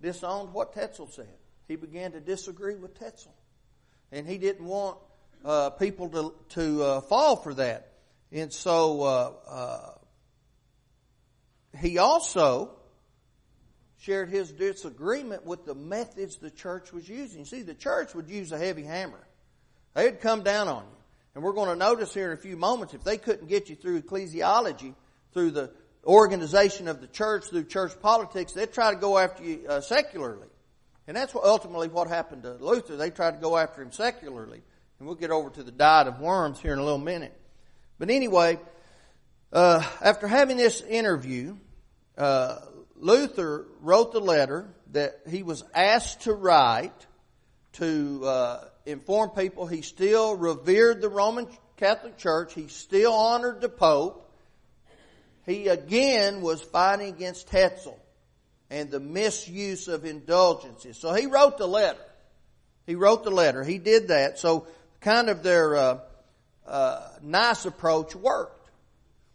disowned 0.00 0.52
what 0.52 0.72
Tetzel 0.72 1.08
said. 1.08 1.34
He 1.68 1.76
began 1.76 2.12
to 2.12 2.20
disagree 2.20 2.74
with 2.76 2.98
Tetzel, 2.98 3.34
and 4.10 4.26
he 4.26 4.38
didn't 4.38 4.66
want 4.66 4.98
uh, 5.44 5.70
people 5.70 6.08
to 6.10 6.34
to 6.50 7.00
fall 7.02 7.36
for 7.36 7.54
that. 7.54 7.92
And 8.30 8.52
so 8.52 9.02
uh, 9.02 9.94
he 11.78 11.98
also 11.98 12.70
shared 13.98 14.30
his 14.30 14.50
disagreement 14.50 15.46
with 15.46 15.64
the 15.64 15.74
methods 15.74 16.36
the 16.36 16.50
church 16.50 16.92
was 16.92 17.08
using. 17.08 17.44
See, 17.44 17.62
the 17.62 17.74
church 17.74 18.14
would 18.14 18.28
use 18.28 18.50
a 18.52 18.58
heavy 18.58 18.82
hammer. 18.82 19.24
They'd 19.94 20.20
come 20.20 20.42
down 20.42 20.68
on 20.68 20.82
you. 20.82 21.01
And 21.34 21.42
we're 21.42 21.52
going 21.52 21.70
to 21.70 21.76
notice 21.76 22.12
here 22.12 22.26
in 22.26 22.38
a 22.38 22.40
few 22.40 22.56
moments, 22.56 22.94
if 22.94 23.04
they 23.04 23.16
couldn't 23.16 23.48
get 23.48 23.70
you 23.70 23.76
through 23.76 24.02
ecclesiology, 24.02 24.94
through 25.32 25.52
the 25.52 25.70
organization 26.04 26.88
of 26.88 27.00
the 27.00 27.06
church, 27.06 27.46
through 27.46 27.64
church 27.64 27.92
politics, 28.00 28.52
they'd 28.52 28.72
try 28.72 28.92
to 28.92 29.00
go 29.00 29.16
after 29.16 29.42
you 29.42 29.64
uh, 29.68 29.80
secularly. 29.80 30.48
And 31.06 31.16
that's 31.16 31.34
what 31.34 31.44
ultimately 31.44 31.88
what 31.88 32.08
happened 32.08 32.42
to 32.42 32.52
Luther. 32.54 32.96
They 32.96 33.10
tried 33.10 33.32
to 33.32 33.40
go 33.40 33.56
after 33.56 33.82
him 33.82 33.92
secularly. 33.92 34.62
And 34.98 35.06
we'll 35.06 35.16
get 35.16 35.30
over 35.30 35.50
to 35.50 35.62
the 35.62 35.72
diet 35.72 36.06
of 36.06 36.20
worms 36.20 36.60
here 36.60 36.72
in 36.72 36.78
a 36.78 36.84
little 36.84 36.98
minute. 36.98 37.36
But 37.98 38.10
anyway, 38.10 38.58
uh, 39.52 39.82
after 40.00 40.28
having 40.28 40.56
this 40.56 40.80
interview, 40.80 41.56
uh, 42.16 42.58
Luther 42.96 43.66
wrote 43.80 44.12
the 44.12 44.20
letter 44.20 44.68
that 44.92 45.20
he 45.28 45.42
was 45.42 45.64
asked 45.74 46.22
to 46.22 46.34
write 46.34 47.06
to 47.72 48.24
uh, 48.24 48.64
inform 48.86 49.30
people 49.30 49.66
he 49.66 49.82
still 49.82 50.36
revered 50.36 51.00
the 51.00 51.08
Roman 51.08 51.46
Catholic 51.76 52.16
Church. 52.18 52.54
He 52.54 52.68
still 52.68 53.12
honored 53.12 53.60
the 53.60 53.68
Pope. 53.68 54.30
He 55.46 55.68
again 55.68 56.42
was 56.42 56.62
fighting 56.62 57.08
against 57.08 57.48
Tetzel 57.48 57.98
and 58.70 58.90
the 58.90 59.00
misuse 59.00 59.88
of 59.88 60.04
indulgences. 60.04 60.96
So 60.96 61.12
he 61.12 61.26
wrote 61.26 61.58
the 61.58 61.66
letter. 61.66 62.00
He 62.86 62.94
wrote 62.94 63.24
the 63.24 63.30
letter. 63.30 63.62
He 63.64 63.78
did 63.78 64.08
that. 64.08 64.38
So 64.38 64.66
kind 65.00 65.28
of 65.28 65.42
their 65.42 65.76
uh, 65.76 65.98
uh, 66.66 67.08
nice 67.22 67.66
approach 67.66 68.14
worked. 68.14 68.70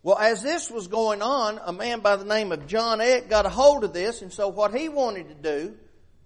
Well, 0.03 0.17
as 0.17 0.41
this 0.41 0.71
was 0.71 0.87
going 0.87 1.21
on, 1.21 1.59
a 1.63 1.73
man 1.73 1.99
by 1.99 2.15
the 2.15 2.23
name 2.23 2.51
of 2.51 2.67
John 2.67 3.01
Eck 3.01 3.29
got 3.29 3.45
a 3.45 3.49
hold 3.49 3.83
of 3.83 3.91
this, 3.91 4.21
and 4.21 4.31
so 4.31 4.47
what 4.47 4.73
he 4.73 4.87
wanted 4.87 5.27
to 5.29 5.35
do 5.35 5.75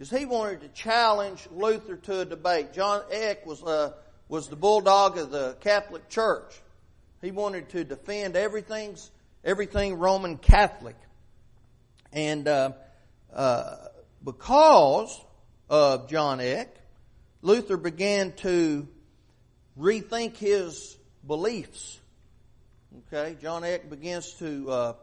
is 0.01 0.09
he 0.09 0.25
wanted 0.25 0.61
to 0.61 0.67
challenge 0.69 1.47
Luther 1.51 1.95
to 1.95 2.21
a 2.21 2.25
debate. 2.25 2.73
John 2.73 3.03
Eck 3.11 3.45
was 3.45 3.61
uh, 3.61 3.93
was 4.27 4.47
the 4.47 4.55
bulldog 4.55 5.19
of 5.19 5.29
the 5.29 5.55
Catholic 5.59 6.09
Church. 6.09 6.59
He 7.21 7.29
wanted 7.29 7.69
to 7.69 7.83
defend 7.83 8.35
everything's 8.35 9.11
everything 9.43 9.99
Roman 9.99 10.37
Catholic, 10.37 10.95
and 12.11 12.47
uh, 12.47 12.71
uh, 13.31 13.75
because 14.25 15.21
of 15.69 16.09
John 16.09 16.39
Eck, 16.39 16.75
Luther 17.43 17.77
began 17.77 18.33
to 18.37 18.87
rethink 19.77 20.35
his 20.35 20.97
beliefs. 21.27 21.99
Okay, 23.13 23.37
John 23.39 23.63
Eck 23.63 23.87
begins 23.87 24.33
to 24.39 24.71
uh, 24.71 24.93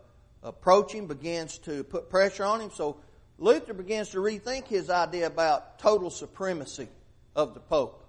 approach 0.42 0.92
him, 0.92 1.06
begins 1.06 1.58
to 1.58 1.84
put 1.84 2.10
pressure 2.10 2.44
on 2.44 2.60
him. 2.60 2.70
So 2.74 2.96
Luther 3.38 3.72
begins 3.72 4.10
to 4.10 4.18
rethink 4.18 4.66
his 4.66 4.90
idea 4.90 5.26
about 5.26 5.78
total 5.78 6.10
supremacy 6.10 6.88
of 7.36 7.54
the 7.54 7.60
Pope. 7.60 8.04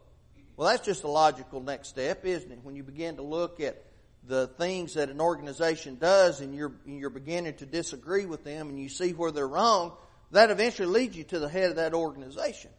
Well, 0.57 0.69
that's 0.69 0.85
just 0.85 1.03
a 1.03 1.07
logical 1.07 1.61
next 1.61 1.89
step, 1.89 2.25
isn't 2.25 2.51
it? 2.51 2.59
When 2.63 2.75
you 2.75 2.83
begin 2.83 3.15
to 3.17 3.21
look 3.21 3.59
at 3.59 3.83
the 4.27 4.47
things 4.47 4.95
that 4.95 5.09
an 5.09 5.21
organization 5.21 5.97
does 5.97 6.41
and 6.41 6.53
you're, 6.53 6.73
you're 6.85 7.09
beginning 7.09 7.53
to 7.55 7.65
disagree 7.65 8.25
with 8.25 8.43
them 8.43 8.69
and 8.69 8.79
you 8.79 8.89
see 8.89 9.11
where 9.11 9.31
they're 9.31 9.47
wrong, 9.47 9.93
that 10.31 10.49
eventually 10.49 10.87
leads 10.87 11.15
you 11.15 11.23
to 11.25 11.39
the 11.39 11.47
head 11.47 11.69
of 11.69 11.75
that 11.77 11.93
organization. 11.93 12.71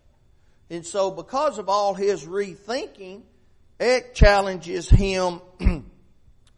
And 0.69 0.85
so 0.85 1.11
because 1.11 1.59
of 1.59 1.69
all 1.69 1.95
his 1.95 2.25
rethinking, 2.25 3.23
Eck 3.79 4.15
challenges 4.15 4.91
him 4.91 5.41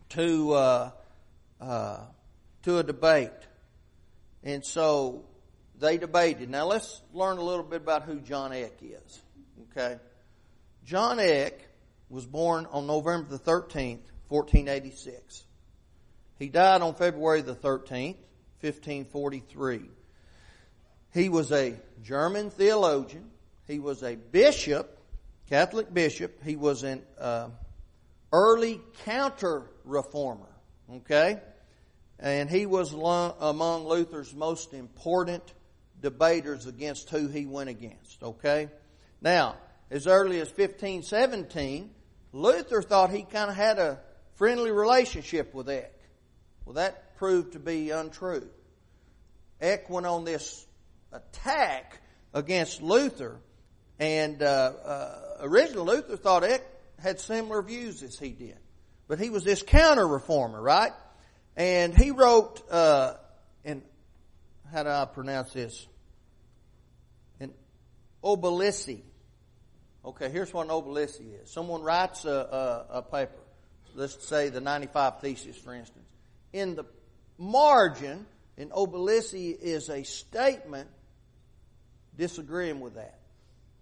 to, 0.09 0.53
uh, 0.53 0.91
uh, 1.61 2.01
to 2.65 2.79
a 2.79 2.83
debate. 2.83 3.31
And 4.43 4.67
so 4.67 5.25
they 5.83 5.99
debated. 5.99 6.49
Now 6.49 6.66
let's 6.66 7.03
learn 7.12 7.38
a 7.38 7.42
little 7.42 7.64
bit 7.64 7.83
about 7.83 8.05
who 8.05 8.21
John 8.21 8.53
Eck 8.53 8.79
is. 8.81 9.21
Okay. 9.71 9.99
John 10.87 11.18
Eck 11.18 11.61
was 12.09 12.25
born 12.25 12.66
on 12.71 12.87
November 12.87 13.29
the 13.29 13.38
13th, 13.38 13.99
1486. 14.29 15.45
He 16.38 16.49
died 16.49 16.83
on 16.83 16.95
February 16.95 17.42
the 17.42 17.57
13th, 17.57 18.16
1543. 18.61 19.81
He 21.12 21.29
was 21.29 21.51
a 21.51 21.75
German 22.05 22.51
theologian. 22.51 23.29
He 23.66 23.81
was 23.81 24.05
a 24.05 24.14
bishop, 24.14 24.99
Catholic 25.51 25.92
bishop. 25.92 26.45
He 26.45 26.55
was 26.55 26.85
an 26.85 27.03
uh, 27.18 27.49
early 28.33 28.81
counter 29.05 29.64
reformer. 29.85 30.49
Okay? 30.95 31.40
And 32.21 32.49
he 32.49 32.66
was 32.66 32.92
among 32.92 33.88
Luther's 33.88 34.33
most 34.33 34.75
important 34.75 35.42
debaters 36.03 36.67
against 36.67 37.09
who 37.09 37.29
he 37.29 37.47
went 37.47 37.71
against. 37.71 38.23
Okay? 38.23 38.69
Now, 39.21 39.57
as 39.91 40.07
early 40.07 40.41
as 40.41 40.49
1517, 40.49 41.91
Luther 42.33 42.83
thought 42.83 43.11
he 43.11 43.23
kind 43.23 43.51
of 43.51 43.57
had 43.57 43.79
a 43.79 44.01
friendly 44.35 44.71
relationship 44.71 45.55
with 45.55 45.69
Eck. 45.69 45.93
Well, 46.65 46.75
that 46.75 47.17
proved 47.17 47.53
to 47.53 47.59
be 47.59 47.91
untrue. 47.91 48.49
Eck 49.61 49.88
went 49.88 50.07
on 50.07 50.25
this 50.25 50.67
attack 51.12 52.01
against 52.35 52.83
Luther, 52.83 53.38
and 53.99 54.43
uh, 54.43 54.47
uh, 54.85 55.37
originally 55.43 55.97
Luther 55.97 56.17
thought 56.17 56.43
Eck 56.43 56.62
had 56.99 57.21
similar 57.21 57.62
views 57.62 58.03
as 58.03 58.19
he 58.19 58.31
did, 58.31 58.59
but 59.09 59.19
he 59.19 59.31
was 59.31 59.45
this 59.45 59.62
counter 59.62 60.07
reformer, 60.07 60.61
right? 60.61 60.93
And 61.57 61.97
he 61.97 62.11
wrote, 62.11 62.62
uh, 62.71 63.15
in 63.65 63.83
how 64.73 64.85
do 64.85 64.88
I 64.88 65.05
pronounce 65.05 65.53
this? 65.53 65.87
In 68.23 68.29
Obelisci. 68.29 69.03
Okay, 70.05 70.31
here's 70.31 70.53
what 70.53 70.67
an 70.67 70.71
Obelisci 70.71 71.43
is. 71.43 71.51
Someone 71.51 71.83
writes 71.83 72.25
a, 72.25 72.31
a, 72.91 72.99
a 72.99 73.03
paper. 73.03 73.39
Let's 73.95 74.27
say 74.27 74.49
the 74.49 74.61
95 74.61 75.21
Thesis, 75.21 75.57
for 75.57 75.75
instance. 75.75 76.07
In 76.53 76.75
the 76.75 76.85
margin, 77.39 78.27
an 78.57 78.71
Obelisci 78.71 79.57
is 79.59 79.89
a 79.89 80.03
statement 80.03 80.89
disagreeing 82.17 82.81
with 82.81 82.95
that, 82.95 83.21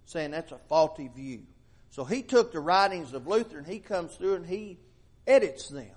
saying 0.06 0.32
that's 0.32 0.52
a 0.52 0.58
faulty 0.68 1.08
view. 1.08 1.42
So 1.90 2.04
he 2.04 2.22
took 2.22 2.52
the 2.52 2.60
writings 2.60 3.12
of 3.14 3.26
Luther 3.26 3.58
and 3.58 3.66
he 3.66 3.80
comes 3.80 4.14
through 4.14 4.36
and 4.36 4.46
he 4.46 4.78
edits 5.26 5.68
them. 5.68 5.90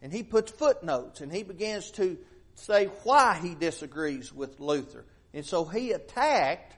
And 0.00 0.12
he 0.12 0.22
puts 0.22 0.50
footnotes 0.50 1.20
and 1.20 1.32
he 1.32 1.42
begins 1.42 1.90
to 1.92 2.18
say 2.54 2.86
why 3.04 3.38
he 3.40 3.54
disagrees 3.54 4.32
with 4.32 4.60
Luther. 4.60 5.04
And 5.32 5.44
so 5.44 5.64
he 5.64 5.92
attacked 5.92 6.74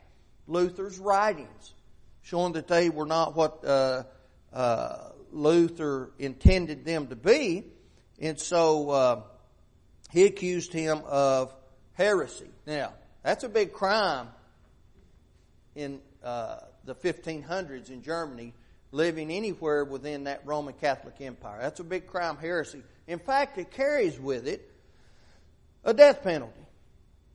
Luther's 0.46 0.98
writings, 0.98 1.74
showing 2.22 2.52
that 2.54 2.68
they 2.68 2.90
were 2.90 3.06
not 3.06 3.34
what 3.34 3.64
uh, 3.64 4.04
uh, 4.52 5.10
Luther 5.32 6.10
intended 6.18 6.84
them 6.84 7.08
to 7.08 7.16
be. 7.16 7.64
And 8.20 8.38
so 8.38 8.90
uh, 8.90 9.22
he 10.10 10.24
accused 10.24 10.72
him 10.72 11.02
of 11.06 11.52
heresy. 11.94 12.48
Now, 12.66 12.92
that's 13.22 13.44
a 13.44 13.48
big 13.48 13.72
crime 13.72 14.28
in 15.74 16.00
uh, 16.22 16.58
the 16.84 16.94
1500s 16.94 17.90
in 17.90 18.02
Germany 18.02 18.52
living 18.92 19.30
anywhere 19.30 19.84
within 19.84 20.24
that 20.24 20.42
Roman 20.44 20.74
Catholic 20.74 21.20
Empire. 21.20 21.58
That's 21.60 21.80
a 21.80 21.84
big 21.84 22.06
crime 22.06 22.36
heresy. 22.36 22.82
In 23.08 23.18
fact, 23.18 23.58
it 23.58 23.72
carries 23.72 24.18
with 24.18 24.46
it 24.46 24.70
a 25.84 25.92
death 25.92 26.22
penalty. 26.22 26.52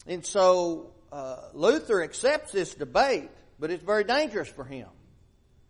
And 0.08 0.26
so 0.26 0.92
uh, 1.12 1.38
Luther 1.54 2.04
accepts 2.04 2.52
this 2.52 2.74
debate, 2.74 3.30
but 3.60 3.72
it's 3.72 3.84
very 3.84 4.04
dangerous 4.04 4.48
for 4.48 4.64
him 4.64 4.88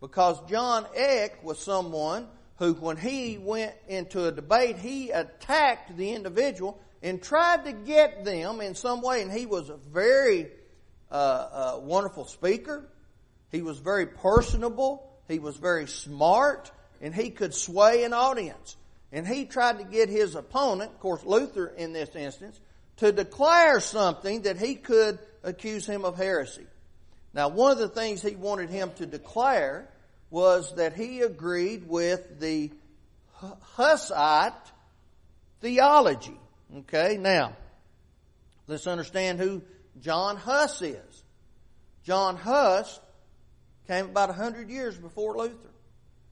because 0.00 0.40
John 0.48 0.86
Eck 0.94 1.44
was 1.44 1.58
someone 1.58 2.26
who, 2.56 2.74
when 2.74 2.96
he 2.96 3.38
went 3.38 3.74
into 3.88 4.24
a 4.24 4.32
debate, 4.32 4.78
he 4.78 5.10
attacked 5.10 5.96
the 5.96 6.12
individual 6.12 6.80
and 7.02 7.22
tried 7.22 7.64
to 7.64 7.72
get 7.72 8.24
them 8.24 8.60
in 8.60 8.74
some 8.74 9.00
way. 9.00 9.22
And 9.22 9.32
he 9.32 9.46
was 9.46 9.70
a 9.70 9.76
very 9.76 10.48
uh, 11.10 11.14
uh, 11.14 11.80
wonderful 11.82 12.26
speaker. 12.26 12.88
He 13.50 13.62
was 13.62 13.78
very 13.78 14.06
personable. 14.06 15.10
He 15.28 15.38
was 15.38 15.56
very 15.56 15.86
smart, 15.86 16.70
and 17.00 17.14
he 17.14 17.30
could 17.30 17.54
sway 17.54 18.04
an 18.04 18.12
audience. 18.12 18.76
And 19.12 19.26
he 19.26 19.44
tried 19.44 19.78
to 19.78 19.84
get 19.84 20.08
his 20.08 20.34
opponent, 20.34 20.92
of 20.92 21.00
course, 21.00 21.24
Luther 21.24 21.66
in 21.66 21.92
this 21.92 22.14
instance, 22.14 22.60
to 22.98 23.10
declare 23.10 23.80
something 23.80 24.42
that 24.42 24.58
he 24.58 24.74
could 24.74 25.18
accuse 25.42 25.86
him 25.86 26.04
of 26.04 26.16
heresy. 26.16 26.66
Now, 27.32 27.48
one 27.48 27.72
of 27.72 27.78
the 27.78 27.88
things 27.88 28.22
he 28.22 28.36
wanted 28.36 28.70
him 28.70 28.90
to 28.96 29.06
declare 29.06 29.88
was 30.30 30.74
that 30.76 30.94
he 30.94 31.20
agreed 31.20 31.88
with 31.88 32.40
the 32.40 32.70
Hussite 33.32 34.52
theology. 35.60 36.38
Okay, 36.78 37.16
now, 37.18 37.56
let's 38.66 38.86
understand 38.86 39.38
who 39.38 39.62
John 40.00 40.36
Huss 40.36 40.82
is. 40.82 41.22
John 42.04 42.36
Huss 42.36 43.00
came 43.86 44.06
about 44.06 44.30
a 44.30 44.34
hundred 44.34 44.70
years 44.70 44.96
before 44.96 45.36
Luther. 45.36 45.70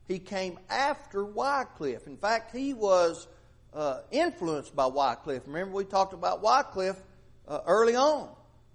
He 0.06 0.18
came 0.18 0.58
after 0.70 1.24
Wycliffe. 1.24 2.06
In 2.06 2.16
fact, 2.16 2.56
he 2.56 2.72
was 2.72 3.26
uh, 3.74 4.00
influenced 4.10 4.74
by 4.74 4.86
Wycliffe. 4.86 5.42
Remember, 5.46 5.74
we 5.74 5.84
talked 5.84 6.14
about 6.14 6.40
Wycliffe 6.42 7.00
uh, 7.46 7.60
early 7.66 7.96
on, 7.96 8.28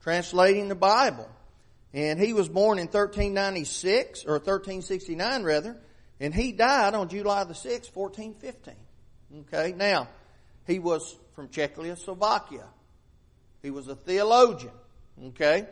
translating 0.04 0.68
the 0.68 0.76
Bible. 0.76 1.30
And 1.94 2.20
he 2.20 2.34
was 2.34 2.50
born 2.50 2.80
in 2.80 2.86
1396, 2.86 4.26
or 4.26 4.34
1369 4.34 5.44
rather, 5.44 5.78
and 6.20 6.34
he 6.34 6.52
died 6.52 6.94
on 6.94 7.10
July 7.10 7.44
the 7.44 7.54
6th, 7.54 7.96
1415. 7.96 8.76
Okay, 9.42 9.74
now, 9.76 10.08
he 10.68 10.80
was 10.80 11.16
from 11.36 11.50
Czechoslovakia. 11.50 12.66
He 13.62 13.72
was 13.72 13.88
a 13.88 13.96
theologian. 13.96 14.74
Okay? 15.28 15.68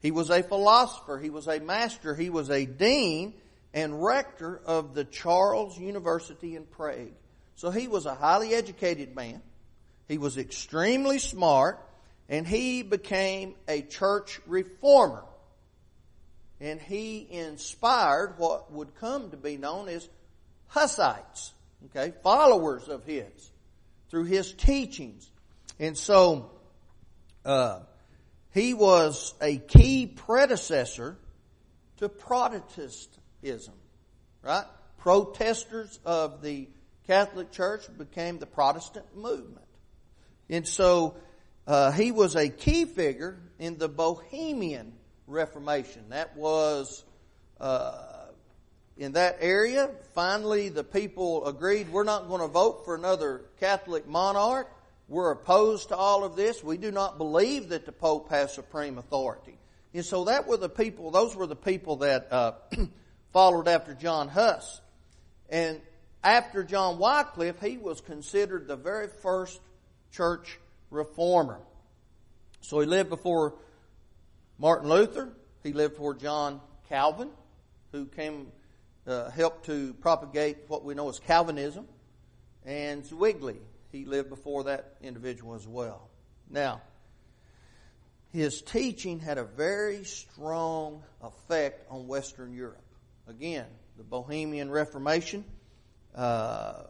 He 0.00 0.10
was 0.10 0.30
a 0.30 0.42
philosopher. 0.42 1.18
He 1.18 1.30
was 1.30 1.46
a 1.46 1.60
master. 1.60 2.14
He 2.14 2.30
was 2.30 2.50
a 2.50 2.66
dean 2.66 3.34
and 3.72 4.02
rector 4.02 4.60
of 4.64 4.94
the 4.94 5.04
Charles 5.04 5.78
University 5.78 6.56
in 6.56 6.64
Prague. 6.64 7.14
So 7.56 7.70
he 7.70 7.88
was 7.88 8.06
a 8.06 8.14
highly 8.14 8.54
educated 8.54 9.14
man. 9.14 9.42
He 10.08 10.18
was 10.18 10.38
extremely 10.38 11.18
smart 11.18 11.80
and 12.28 12.46
he 12.46 12.82
became 12.82 13.54
a 13.68 13.82
church 13.82 14.40
reformer. 14.46 15.24
And 16.60 16.80
he 16.80 17.26
inspired 17.30 18.34
what 18.38 18.72
would 18.72 18.94
come 18.96 19.30
to 19.30 19.36
be 19.36 19.56
known 19.56 19.88
as 19.88 20.08
Hussites, 20.68 21.52
okay, 21.86 22.12
followers 22.22 22.88
of 22.88 23.04
his 23.04 23.50
through 24.10 24.24
his 24.24 24.52
teachings. 24.52 25.30
And 25.78 25.96
so, 25.96 26.50
uh, 27.44 27.80
he 28.52 28.72
was 28.72 29.34
a 29.42 29.58
key 29.58 30.06
predecessor 30.06 31.18
to 31.98 32.08
Protestantism, 32.08 33.74
right? 34.42 34.64
Protesters 34.98 36.00
of 36.06 36.40
the 36.42 36.68
Catholic 37.06 37.52
Church 37.52 37.84
became 37.98 38.38
the 38.38 38.46
Protestant 38.46 39.14
movement. 39.14 39.66
And 40.48 40.66
so 40.66 41.16
uh, 41.66 41.90
he 41.92 42.12
was 42.12 42.36
a 42.36 42.48
key 42.48 42.84
figure 42.84 43.38
in 43.58 43.78
the 43.78 43.88
Bohemian 43.88 44.92
Reformation. 45.26 46.10
That 46.10 46.36
was 46.36 47.04
uh, 47.60 48.26
in 48.96 49.12
that 49.12 49.38
area. 49.40 49.90
Finally, 50.14 50.68
the 50.68 50.84
people 50.84 51.46
agreed 51.46 51.88
we're 51.88 52.04
not 52.04 52.28
going 52.28 52.40
to 52.40 52.48
vote 52.48 52.84
for 52.84 52.94
another 52.94 53.42
Catholic 53.58 54.06
monarch. 54.06 54.70
We're 55.08 55.32
opposed 55.32 55.88
to 55.88 55.96
all 55.96 56.24
of 56.24 56.36
this. 56.36 56.62
We 56.62 56.76
do 56.76 56.90
not 56.90 57.18
believe 57.18 57.68
that 57.70 57.86
the 57.86 57.92
Pope 57.92 58.30
has 58.30 58.52
supreme 58.54 58.98
authority. 58.98 59.58
And 59.94 60.04
so 60.04 60.24
that 60.24 60.46
were 60.46 60.56
the 60.56 60.68
people, 60.68 61.10
those 61.10 61.34
were 61.34 61.46
the 61.46 61.56
people 61.56 61.96
that 61.96 62.32
uh, 62.32 62.52
followed 63.32 63.68
after 63.68 63.94
John 63.94 64.28
Huss. 64.28 64.80
And 65.48 65.80
after 66.22 66.64
John 66.64 66.98
Wycliffe, 66.98 67.60
he 67.60 67.78
was 67.78 68.00
considered 68.00 68.66
the 68.66 68.76
very 68.76 69.08
first 69.08 69.60
church 70.10 70.58
reformer. 70.90 71.60
So 72.60 72.80
he 72.80 72.86
lived 72.86 73.10
before 73.10 73.54
Martin 74.58 74.88
Luther. 74.88 75.32
He 75.62 75.72
lived 75.72 75.94
before 75.94 76.14
John 76.14 76.60
Calvin, 76.88 77.30
who 77.92 78.06
came, 78.06 78.48
uh, 79.06 79.30
helped 79.30 79.66
to 79.66 79.94
propagate 79.94 80.58
what 80.68 80.84
we 80.84 80.94
know 80.94 81.08
as 81.08 81.18
Calvinism, 81.18 81.86
and 82.64 83.04
Zwingli, 83.04 83.56
he 83.92 84.04
lived 84.04 84.28
before 84.28 84.64
that 84.64 84.96
individual 85.00 85.54
as 85.54 85.66
well. 85.66 86.08
Now, 86.50 86.80
his 88.32 88.60
teaching 88.60 89.20
had 89.20 89.38
a 89.38 89.44
very 89.44 90.04
strong 90.04 91.02
effect 91.22 91.86
on 91.90 92.06
Western 92.06 92.52
Europe. 92.52 92.82
Again, 93.28 93.66
the 93.96 94.04
Bohemian 94.04 94.70
Reformation, 94.70 95.44
uh, 96.14 96.82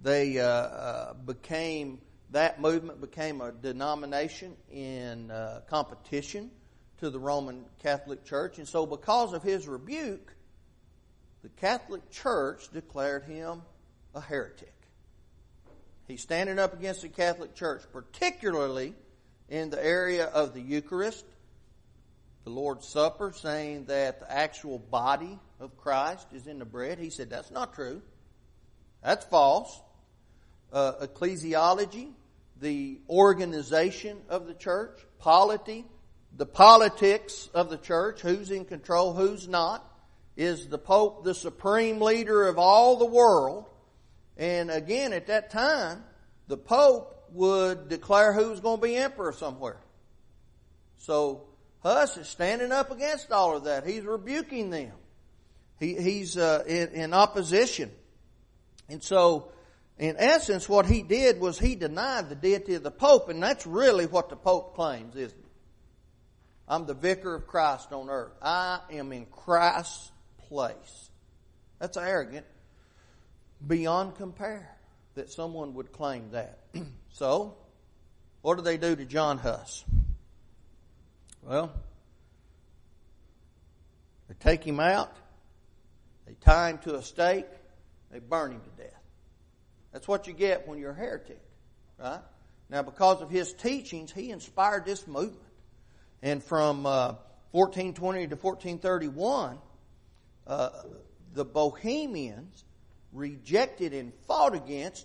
they 0.00 0.38
uh, 0.38 0.44
uh, 0.44 1.14
became 1.14 2.00
that 2.30 2.60
movement 2.60 3.00
became 3.00 3.40
a 3.40 3.52
denomination 3.52 4.56
in 4.70 5.30
uh, 5.30 5.60
competition 5.68 6.50
to 6.98 7.10
the 7.10 7.18
Roman 7.18 7.64
Catholic 7.82 8.24
Church, 8.24 8.58
and 8.58 8.68
so 8.68 8.84
because 8.84 9.32
of 9.32 9.42
his 9.42 9.66
rebuke, 9.68 10.34
the 11.42 11.48
Catholic 11.48 12.10
Church 12.10 12.68
declared 12.72 13.24
him 13.24 13.62
a 14.14 14.20
heretic. 14.20 14.74
He's 16.08 16.22
standing 16.22 16.58
up 16.58 16.74
against 16.74 17.02
the 17.02 17.08
Catholic 17.08 17.54
Church, 17.54 17.82
particularly 17.92 18.94
in 19.48 19.70
the 19.70 19.82
area 19.82 20.24
of 20.24 20.54
the 20.54 20.60
Eucharist, 20.60 21.24
the 22.44 22.50
Lord's 22.50 22.88
Supper, 22.88 23.32
saying 23.34 23.86
that 23.86 24.20
the 24.20 24.30
actual 24.30 24.78
body 24.78 25.38
of 25.60 25.76
Christ 25.76 26.26
is 26.32 26.46
in 26.46 26.58
the 26.58 26.64
bread. 26.64 26.98
He 26.98 27.10
said 27.10 27.30
that's 27.30 27.50
not 27.50 27.74
true. 27.74 28.02
That's 29.02 29.24
false. 29.26 29.80
Uh, 30.72 30.92
ecclesiology, 31.06 32.10
the 32.60 33.00
organization 33.08 34.18
of 34.28 34.46
the 34.46 34.54
church, 34.54 34.98
polity, 35.18 35.84
the 36.36 36.46
politics 36.46 37.48
of 37.54 37.70
the 37.70 37.78
church, 37.78 38.20
who's 38.20 38.50
in 38.50 38.64
control, 38.64 39.14
who's 39.14 39.48
not. 39.48 39.84
Is 40.36 40.68
the 40.68 40.78
Pope 40.78 41.24
the 41.24 41.34
supreme 41.34 42.00
leader 42.00 42.46
of 42.46 42.58
all 42.58 42.96
the 42.96 43.06
world? 43.06 43.66
And 44.36 44.70
again, 44.70 45.12
at 45.12 45.26
that 45.26 45.50
time, 45.50 46.04
the 46.46 46.56
Pope 46.56 47.30
would 47.32 47.88
declare 47.88 48.32
who 48.32 48.50
was 48.50 48.60
going 48.60 48.80
to 48.80 48.86
be 48.86 48.96
emperor 48.96 49.32
somewhere. 49.32 49.80
So 50.98 51.48
Huss 51.82 52.16
is 52.16 52.28
standing 52.28 52.72
up 52.72 52.90
against 52.90 53.32
all 53.32 53.56
of 53.56 53.64
that. 53.64 53.86
He's 53.86 54.04
rebuking 54.04 54.70
them. 54.70 54.92
He, 55.78 55.94
he's 55.94 56.36
uh, 56.36 56.64
in, 56.66 56.88
in 56.90 57.14
opposition. 57.14 57.90
And 58.88 59.02
so, 59.02 59.52
in 59.98 60.16
essence, 60.18 60.68
what 60.68 60.86
he 60.86 61.02
did 61.02 61.40
was 61.40 61.58
he 61.58 61.74
denied 61.74 62.28
the 62.28 62.36
deity 62.36 62.74
of 62.74 62.82
the 62.82 62.90
Pope, 62.90 63.28
and 63.28 63.42
that's 63.42 63.66
really 63.66 64.06
what 64.06 64.28
the 64.28 64.36
Pope 64.36 64.74
claims, 64.74 65.16
isn't 65.16 65.38
it? 65.38 65.44
I'm 66.68 66.86
the 66.86 66.94
vicar 66.94 67.34
of 67.34 67.46
Christ 67.46 67.92
on 67.92 68.10
earth. 68.10 68.32
I 68.42 68.80
am 68.92 69.12
in 69.12 69.26
Christ's 69.26 70.12
place. 70.48 71.10
That's 71.78 71.96
arrogant 71.96 72.46
beyond 73.66 74.16
compare 74.16 74.70
that 75.14 75.30
someone 75.30 75.74
would 75.74 75.92
claim 75.92 76.30
that. 76.30 76.58
so, 77.12 77.56
what 78.42 78.56
do 78.56 78.62
they 78.62 78.76
do 78.76 78.94
to 78.94 79.04
John 79.04 79.38
Huss? 79.38 79.84
Well, 81.42 81.72
they 84.28 84.34
take 84.38 84.62
him 84.62 84.78
out, 84.78 85.16
they 86.26 86.34
tie 86.34 86.70
him 86.70 86.78
to 86.78 86.96
a 86.96 87.02
stake, 87.02 87.46
they 88.12 88.18
burn 88.18 88.52
him 88.52 88.60
to 88.60 88.82
death. 88.82 88.97
That's 89.98 90.06
what 90.06 90.28
you 90.28 90.32
get 90.32 90.68
when 90.68 90.78
you're 90.78 90.92
a 90.92 90.94
heretic, 90.94 91.40
right? 91.98 92.20
Now, 92.70 92.82
because 92.82 93.20
of 93.20 93.30
his 93.30 93.52
teachings, 93.52 94.12
he 94.12 94.30
inspired 94.30 94.84
this 94.84 95.08
movement. 95.08 95.42
And 96.22 96.40
from 96.40 96.86
uh, 96.86 97.14
1420 97.50 98.28
to 98.28 98.36
1431, 98.36 99.58
uh, 100.46 100.68
the 101.34 101.44
Bohemians 101.44 102.64
rejected 103.12 103.92
and 103.92 104.12
fought 104.28 104.54
against 104.54 105.04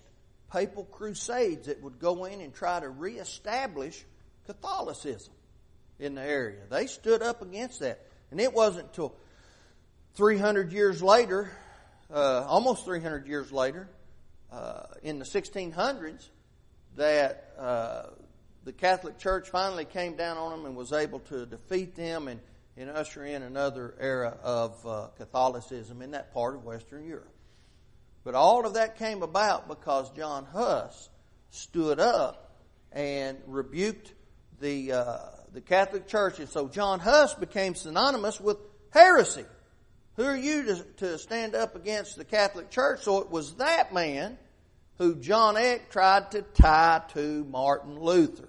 papal 0.52 0.84
crusades 0.84 1.66
that 1.66 1.82
would 1.82 1.98
go 1.98 2.26
in 2.26 2.40
and 2.40 2.54
try 2.54 2.78
to 2.78 2.88
reestablish 2.88 4.00
Catholicism 4.46 5.34
in 5.98 6.14
the 6.14 6.22
area. 6.22 6.60
They 6.70 6.86
stood 6.86 7.20
up 7.20 7.42
against 7.42 7.80
that. 7.80 7.98
And 8.30 8.40
it 8.40 8.54
wasn't 8.54 8.86
until 8.90 9.16
300 10.14 10.70
years 10.70 11.02
later, 11.02 11.50
uh, 12.12 12.44
almost 12.46 12.84
300 12.84 13.26
years 13.26 13.50
later, 13.50 13.88
uh, 14.54 14.86
in 15.02 15.18
the 15.18 15.24
1600s, 15.24 16.28
that 16.96 17.52
uh, 17.58 18.02
the 18.64 18.72
Catholic 18.72 19.18
Church 19.18 19.50
finally 19.50 19.84
came 19.84 20.14
down 20.16 20.36
on 20.36 20.50
them 20.50 20.66
and 20.66 20.76
was 20.76 20.92
able 20.92 21.18
to 21.20 21.44
defeat 21.44 21.96
them 21.96 22.28
and, 22.28 22.40
and 22.76 22.88
usher 22.88 23.24
in 23.24 23.42
another 23.42 23.94
era 23.98 24.36
of 24.42 24.86
uh, 24.86 25.08
Catholicism 25.16 26.02
in 26.02 26.12
that 26.12 26.32
part 26.32 26.54
of 26.54 26.64
Western 26.64 27.06
Europe. 27.06 27.34
But 28.22 28.34
all 28.34 28.64
of 28.64 28.74
that 28.74 28.96
came 28.96 29.22
about 29.22 29.68
because 29.68 30.10
John 30.12 30.46
Huss 30.46 31.08
stood 31.50 31.98
up 31.98 32.56
and 32.92 33.38
rebuked 33.46 34.12
the 34.60 34.92
uh, 34.92 35.18
the 35.52 35.60
Catholic 35.60 36.06
Church, 36.06 36.38
and 36.38 36.48
so 36.48 36.68
John 36.68 37.00
Huss 37.00 37.34
became 37.34 37.74
synonymous 37.74 38.40
with 38.40 38.56
heresy. 38.90 39.44
Who 40.16 40.24
are 40.24 40.36
you 40.36 40.64
to, 40.64 40.84
to 40.98 41.18
stand 41.18 41.54
up 41.54 41.76
against 41.76 42.16
the 42.16 42.24
Catholic 42.24 42.70
Church? 42.70 43.02
So 43.02 43.18
it 43.18 43.30
was 43.30 43.54
that 43.56 43.92
man 43.92 44.38
who 44.98 45.16
John 45.16 45.56
Eck 45.56 45.90
tried 45.90 46.30
to 46.32 46.42
tie 46.42 47.02
to 47.14 47.44
Martin 47.44 47.98
Luther. 47.98 48.48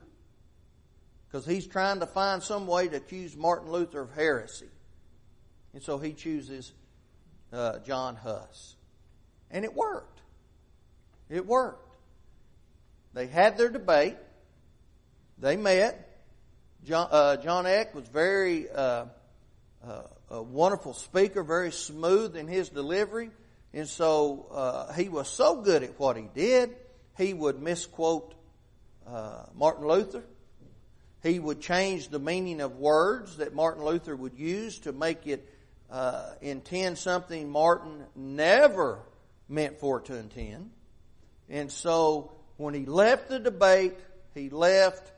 Because 1.28 1.46
he's 1.46 1.68
trying 1.68 2.00
to 2.00 2.06
find 2.06 2.42
some 2.42 2.68
way 2.68 2.88
to 2.88 2.98
accuse 2.98 3.36
Martin 3.36 3.72
Luther 3.72 4.02
of 4.02 4.14
heresy. 4.14 4.70
And 5.74 5.84
so 5.84 5.98
he 5.98 6.14
chooses 6.14 6.72
uh, 7.52 7.80
John 7.80 8.16
Huss. 8.16 8.76
And 9.52 9.66
it 9.66 9.74
worked. 9.74 10.22
It 11.30 11.46
worked. 11.46 11.96
They 13.14 13.28
had 13.28 13.58
their 13.58 13.70
debate. 13.70 14.16
They 15.38 15.58
met. 15.58 16.02
John, 16.86 17.08
uh, 17.12 17.38
John 17.38 17.66
Eck 17.66 17.96
was 17.96 18.08
very 18.08 18.70
uh, 18.70 19.06
uh, 19.86 20.02
a 20.30 20.42
wonderful 20.42 20.94
speaker, 20.94 21.44
very 21.44 21.72
smooth 21.72 22.36
in 22.36 22.48
his 22.48 22.70
delivery, 22.70 23.32
and 23.76 23.90
so 23.90 24.48
uh, 24.52 24.94
he 24.94 25.10
was 25.10 25.28
so 25.28 25.62
good 25.62 25.84
at 25.84 26.00
what 26.00 26.16
he 26.16 26.30
did. 26.34 26.74
He 27.18 27.34
would 27.34 27.62
misquote 27.62 28.34
uh, 29.06 29.44
Martin 29.54 29.86
Luther. 29.86 30.24
He 31.22 31.40
would 31.40 31.60
change 31.60 32.08
the 32.08 32.20
meaning 32.20 32.62
of 32.62 32.78
words 32.78 33.38
that 33.38 33.54
Martin 33.54 33.84
Luther 33.84 34.16
would 34.16 34.40
use 34.40 34.80
to 34.80 34.94
make 34.94 35.28
it 35.28 35.52
uh, 35.92 36.32
intend 36.42 36.98
something 36.98 37.50
Martin 37.50 38.06
never 38.16 39.00
meant 39.50 39.78
for 39.82 40.00
it 40.00 40.06
to 40.06 40.18
intend. 40.18 40.72
And 41.50 41.70
so 41.70 42.32
when 42.56 42.74
he 42.74 42.86
left 42.86 43.28
the 43.28 43.40
debate, 43.40 43.98
he 44.34 44.50
left 44.50 45.12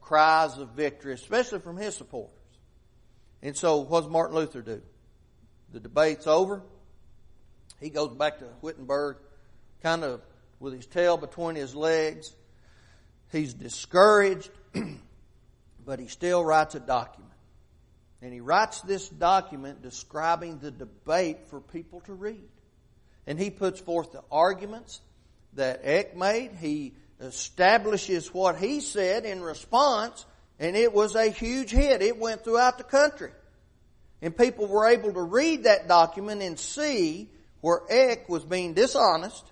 cries 0.00 0.56
of 0.56 0.70
victory, 0.70 1.12
especially 1.12 1.58
from 1.58 1.76
his 1.76 1.94
supporters. 1.94 2.32
And 3.42 3.54
so, 3.54 3.78
what 3.78 4.02
does 4.02 4.10
Martin 4.10 4.36
Luther 4.36 4.62
do? 4.62 4.80
The 5.70 5.80
debate's 5.80 6.26
over. 6.26 6.62
He 7.84 7.90
goes 7.90 8.14
back 8.14 8.38
to 8.38 8.46
Wittenberg, 8.62 9.18
kind 9.82 10.04
of 10.04 10.22
with 10.58 10.72
his 10.72 10.86
tail 10.86 11.18
between 11.18 11.54
his 11.54 11.74
legs. 11.74 12.34
He's 13.30 13.52
discouraged, 13.52 14.50
but 15.84 16.00
he 16.00 16.08
still 16.08 16.42
writes 16.42 16.74
a 16.74 16.80
document. 16.80 17.30
And 18.22 18.32
he 18.32 18.40
writes 18.40 18.80
this 18.80 19.06
document 19.10 19.82
describing 19.82 20.60
the 20.60 20.70
debate 20.70 21.50
for 21.50 21.60
people 21.60 22.00
to 22.06 22.14
read. 22.14 22.48
And 23.26 23.38
he 23.38 23.50
puts 23.50 23.80
forth 23.80 24.12
the 24.12 24.22
arguments 24.30 25.02
that 25.52 25.80
Eck 25.82 26.16
made. 26.16 26.52
He 26.58 26.94
establishes 27.20 28.32
what 28.32 28.56
he 28.56 28.80
said 28.80 29.26
in 29.26 29.42
response, 29.42 30.24
and 30.58 30.74
it 30.74 30.94
was 30.94 31.16
a 31.16 31.26
huge 31.26 31.70
hit. 31.70 32.00
It 32.00 32.16
went 32.18 32.44
throughout 32.44 32.78
the 32.78 32.84
country. 32.84 33.32
And 34.22 34.34
people 34.34 34.68
were 34.68 34.88
able 34.88 35.12
to 35.12 35.20
read 35.22 35.64
that 35.64 35.86
document 35.86 36.40
and 36.40 36.58
see 36.58 37.28
where 37.64 37.80
Eck 37.88 38.28
was 38.28 38.44
being 38.44 38.74
dishonest. 38.74 39.42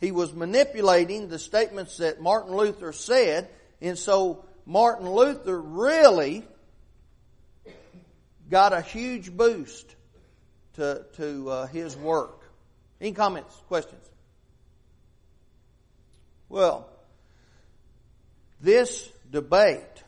He 0.00 0.10
was 0.10 0.32
manipulating 0.32 1.28
the 1.28 1.38
statements 1.38 1.98
that 1.98 2.20
Martin 2.20 2.56
Luther 2.56 2.92
said, 2.92 3.48
and 3.80 3.96
so 3.96 4.44
Martin 4.66 5.08
Luther 5.08 5.56
really 5.60 6.44
got 8.50 8.72
a 8.72 8.80
huge 8.80 9.30
boost 9.30 9.86
to, 10.74 11.06
to 11.14 11.48
uh, 11.48 11.66
his 11.68 11.96
work. 11.96 12.42
Any 13.00 13.12
comments, 13.12 13.54
questions? 13.68 14.04
Well, 16.48 16.88
this 18.60 19.08
debate, 19.30 20.02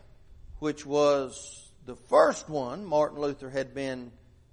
which 0.58 0.84
was 0.84 1.70
the 1.86 1.94
first 1.94 2.48
one 2.48 2.84
Martin 2.84 3.20
Luther 3.20 3.50
had 3.50 3.72
been 3.72 4.10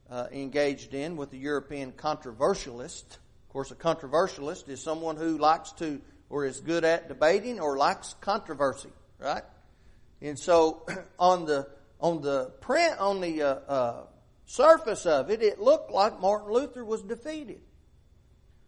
uh, 0.10 0.28
engaged 0.32 0.94
in 0.94 1.18
with 1.18 1.32
the 1.32 1.38
European 1.38 1.92
controversialist. 1.92 3.18
Of 3.48 3.54
course, 3.54 3.72
a 3.72 3.76
controversialist 3.76 4.70
is 4.70 4.82
someone 4.82 5.16
who 5.16 5.38
likes 5.38 5.72
to 5.74 6.02
or 6.30 6.46
is 6.46 6.60
good 6.60 6.84
at 6.84 7.08
debating 7.08 7.60
or 7.60 7.78
likes 7.78 8.16
controversy, 8.20 8.90
right? 9.20 9.44
And 10.22 10.38
so, 10.38 10.86
on 11.20 11.46
the 11.46 11.68
on 12.00 12.22
the 12.22 12.52
print 12.62 13.00
on 13.00 13.22
the 13.22 13.42
uh, 13.42 13.48
uh, 13.48 14.04
surface 14.46 15.06
of 15.06 15.30
it, 15.30 15.42
it 15.42 15.60
looked 15.60 15.92
like 15.92 16.20
Martin 16.20 16.52
Luther 16.52 16.86
was 16.86 17.02
defeated. 17.02 17.62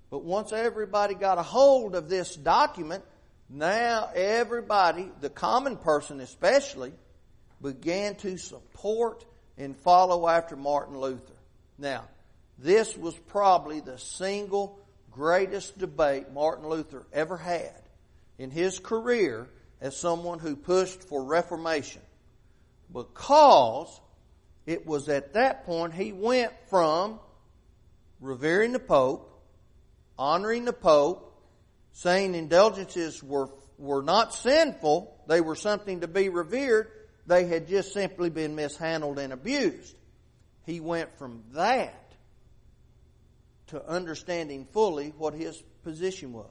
But 0.09 0.23
once 0.23 0.51
everybody 0.51 1.13
got 1.13 1.37
a 1.37 1.43
hold 1.43 1.93
of 1.93 2.09
this 2.09 2.35
document, 2.35 3.03
now 3.49 4.09
everybody, 4.15 5.11
the 5.21 5.29
common 5.29 5.77
person 5.77 6.19
especially, 6.19 6.93
began 7.61 8.15
to 8.15 8.37
support 8.37 9.25
and 9.59 9.77
follow 9.77 10.27
after 10.27 10.55
Martin 10.55 10.97
Luther. 10.97 11.33
Now, 11.77 12.05
this 12.57 12.97
was 12.97 13.13
probably 13.15 13.79
the 13.79 13.99
single 13.99 14.79
greatest 15.11 15.77
debate 15.77 16.31
Martin 16.33 16.67
Luther 16.67 17.05
ever 17.13 17.37
had 17.37 17.81
in 18.39 18.49
his 18.49 18.79
career 18.79 19.47
as 19.81 19.95
someone 19.95 20.39
who 20.39 20.55
pushed 20.55 21.03
for 21.03 21.23
reformation 21.23 22.01
because 22.91 24.01
it 24.65 24.87
was 24.87 25.07
at 25.07 25.33
that 25.33 25.65
point 25.65 25.93
he 25.93 26.13
went 26.13 26.53
from 26.69 27.19
revering 28.19 28.71
the 28.71 28.79
Pope 28.79 29.29
honoring 30.19 30.65
the 30.65 30.73
Pope, 30.73 31.33
saying 31.93 32.35
indulgences 32.35 33.23
were, 33.23 33.49
were 33.77 34.03
not 34.03 34.35
sinful, 34.35 35.17
they 35.27 35.39
were 35.39 35.55
something 35.55 36.01
to 36.01 36.07
be 36.07 36.27
revered, 36.27 36.91
they 37.29 37.45
had 37.45 37.67
just 37.67 37.93
simply 37.93 38.29
been 38.29 38.55
mishandled 38.55 39.19
and 39.19 39.31
abused. 39.31 39.95
He 40.65 40.79
went 40.79 41.17
from 41.17 41.43
that 41.53 42.13
to 43.67 43.87
understanding 43.87 44.67
fully 44.73 45.13
what 45.15 45.35
his 45.35 45.61
position 45.83 46.33
was. 46.33 46.49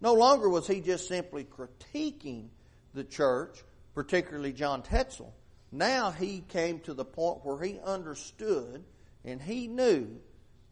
No 0.00 0.14
longer 0.14 0.48
was 0.48 0.66
he 0.66 0.80
just 0.80 1.06
simply 1.06 1.44
critiquing 1.44 2.48
the 2.94 3.04
church, 3.04 3.62
particularly 3.94 4.52
John 4.52 4.82
Tetzel, 4.82 5.32
now 5.70 6.10
he 6.10 6.42
came 6.48 6.80
to 6.80 6.94
the 6.94 7.04
point 7.04 7.44
where 7.44 7.62
he 7.62 7.78
understood 7.80 8.84
and 9.24 9.40
he 9.40 9.68
knew 9.68 10.08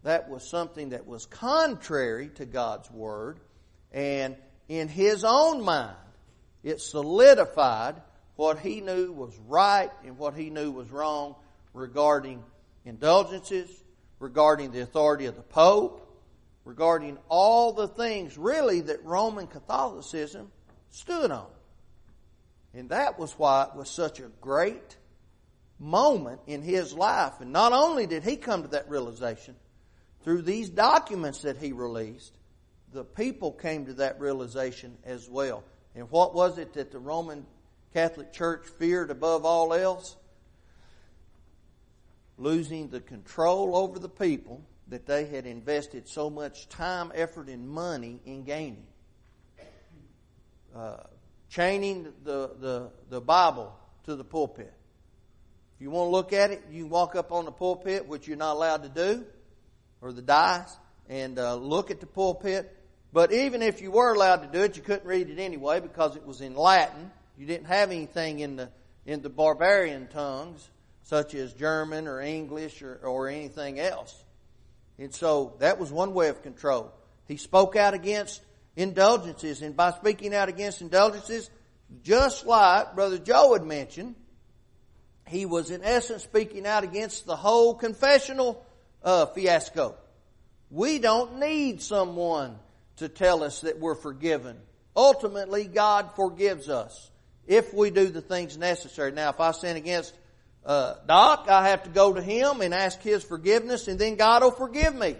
that 0.02 0.28
was 0.28 0.48
something 0.48 0.90
that 0.90 1.06
was 1.06 1.24
contrary 1.26 2.28
to 2.34 2.44
God's 2.44 2.90
Word. 2.90 3.38
And 3.92 4.36
in 4.68 4.88
his 4.88 5.24
own 5.24 5.62
mind, 5.62 5.96
it 6.62 6.80
solidified 6.80 8.02
what 8.40 8.58
he 8.58 8.80
knew 8.80 9.12
was 9.12 9.38
right 9.48 9.90
and 10.02 10.16
what 10.16 10.32
he 10.32 10.48
knew 10.48 10.70
was 10.70 10.90
wrong 10.90 11.34
regarding 11.74 12.42
indulgences, 12.86 13.68
regarding 14.18 14.70
the 14.70 14.80
authority 14.80 15.26
of 15.26 15.36
the 15.36 15.42
Pope, 15.42 16.10
regarding 16.64 17.18
all 17.28 17.74
the 17.74 17.86
things 17.86 18.38
really 18.38 18.80
that 18.80 19.04
Roman 19.04 19.46
Catholicism 19.46 20.50
stood 20.88 21.30
on. 21.30 21.48
And 22.72 22.88
that 22.88 23.18
was 23.18 23.32
why 23.32 23.64
it 23.64 23.76
was 23.76 23.90
such 23.90 24.20
a 24.20 24.30
great 24.40 24.96
moment 25.78 26.40
in 26.46 26.62
his 26.62 26.94
life. 26.94 27.42
And 27.42 27.52
not 27.52 27.74
only 27.74 28.06
did 28.06 28.22
he 28.22 28.36
come 28.36 28.62
to 28.62 28.68
that 28.68 28.88
realization, 28.88 29.54
through 30.24 30.40
these 30.40 30.70
documents 30.70 31.42
that 31.42 31.58
he 31.58 31.72
released, 31.72 32.32
the 32.90 33.04
people 33.04 33.52
came 33.52 33.84
to 33.84 33.92
that 33.94 34.18
realization 34.18 34.96
as 35.04 35.28
well. 35.28 35.62
And 35.94 36.10
what 36.10 36.34
was 36.34 36.56
it 36.56 36.72
that 36.72 36.90
the 36.90 36.98
Roman 36.98 37.44
Catholic 37.92 38.32
Church 38.32 38.66
feared 38.78 39.10
above 39.10 39.44
all 39.44 39.74
else? 39.74 40.16
Losing 42.38 42.88
the 42.88 43.00
control 43.00 43.76
over 43.76 43.98
the 43.98 44.08
people 44.08 44.62
that 44.88 45.06
they 45.06 45.26
had 45.26 45.46
invested 45.46 46.08
so 46.08 46.30
much 46.30 46.68
time, 46.68 47.12
effort, 47.14 47.48
and 47.48 47.68
money 47.68 48.20
in 48.24 48.44
gaining. 48.44 48.86
Uh, 50.74 50.96
chaining 51.48 52.12
the, 52.24 52.50
the, 52.60 52.90
the 53.08 53.20
Bible 53.20 53.74
to 54.04 54.16
the 54.16 54.24
pulpit. 54.24 54.72
If 55.76 55.82
you 55.82 55.90
want 55.90 56.08
to 56.08 56.10
look 56.10 56.32
at 56.32 56.50
it, 56.50 56.62
you 56.70 56.82
can 56.82 56.90
walk 56.90 57.16
up 57.16 57.32
on 57.32 57.44
the 57.44 57.52
pulpit, 57.52 58.06
which 58.06 58.28
you're 58.28 58.36
not 58.36 58.54
allowed 58.54 58.82
to 58.84 58.88
do, 58.88 59.24
or 60.00 60.12
the 60.12 60.22
dais, 60.22 60.76
and 61.08 61.38
uh, 61.38 61.56
look 61.56 61.90
at 61.90 62.00
the 62.00 62.06
pulpit. 62.06 62.76
But 63.12 63.32
even 63.32 63.62
if 63.62 63.82
you 63.82 63.90
were 63.90 64.14
allowed 64.14 64.42
to 64.42 64.46
do 64.46 64.64
it, 64.64 64.76
you 64.76 64.82
couldn't 64.82 65.06
read 65.06 65.28
it 65.28 65.38
anyway 65.38 65.80
because 65.80 66.16
it 66.16 66.24
was 66.24 66.40
in 66.40 66.54
Latin. 66.54 67.10
You 67.40 67.46
didn't 67.46 67.68
have 67.68 67.90
anything 67.90 68.40
in 68.40 68.56
the 68.56 68.68
in 69.06 69.22
the 69.22 69.30
barbarian 69.30 70.08
tongues, 70.08 70.68
such 71.04 71.34
as 71.34 71.54
German 71.54 72.06
or 72.06 72.20
English 72.20 72.82
or, 72.82 73.00
or 73.02 73.28
anything 73.28 73.80
else. 73.80 74.14
And 74.98 75.14
so 75.14 75.54
that 75.60 75.80
was 75.80 75.90
one 75.90 76.12
way 76.12 76.28
of 76.28 76.42
control. 76.42 76.92
He 77.28 77.38
spoke 77.38 77.76
out 77.76 77.94
against 77.94 78.42
indulgences, 78.76 79.62
and 79.62 79.74
by 79.74 79.92
speaking 79.92 80.34
out 80.34 80.50
against 80.50 80.82
indulgences, 80.82 81.48
just 82.02 82.44
like 82.44 82.94
Brother 82.94 83.16
Joe 83.16 83.54
had 83.54 83.64
mentioned, 83.64 84.16
he 85.26 85.46
was 85.46 85.70
in 85.70 85.82
essence 85.82 86.24
speaking 86.24 86.66
out 86.66 86.84
against 86.84 87.24
the 87.24 87.36
whole 87.36 87.74
confessional 87.74 88.62
uh, 89.02 89.24
fiasco. 89.24 89.94
We 90.70 90.98
don't 90.98 91.40
need 91.40 91.80
someone 91.80 92.58
to 92.96 93.08
tell 93.08 93.42
us 93.42 93.62
that 93.62 93.78
we're 93.78 93.94
forgiven. 93.94 94.58
Ultimately, 94.94 95.64
God 95.64 96.10
forgives 96.16 96.68
us 96.68 97.09
if 97.50 97.74
we 97.74 97.90
do 97.90 98.06
the 98.06 98.20
things 98.20 98.56
necessary. 98.56 99.10
Now, 99.10 99.30
if 99.30 99.40
I 99.40 99.50
sin 99.50 99.76
against 99.76 100.14
uh, 100.64 100.94
Doc, 101.04 101.48
I 101.50 101.70
have 101.70 101.82
to 101.82 101.90
go 101.90 102.12
to 102.12 102.22
him 102.22 102.60
and 102.60 102.72
ask 102.72 103.02
his 103.02 103.24
forgiveness, 103.24 103.88
and 103.88 103.98
then 103.98 104.14
God 104.14 104.44
will 104.44 104.52
forgive 104.52 104.94
me. 104.94 105.16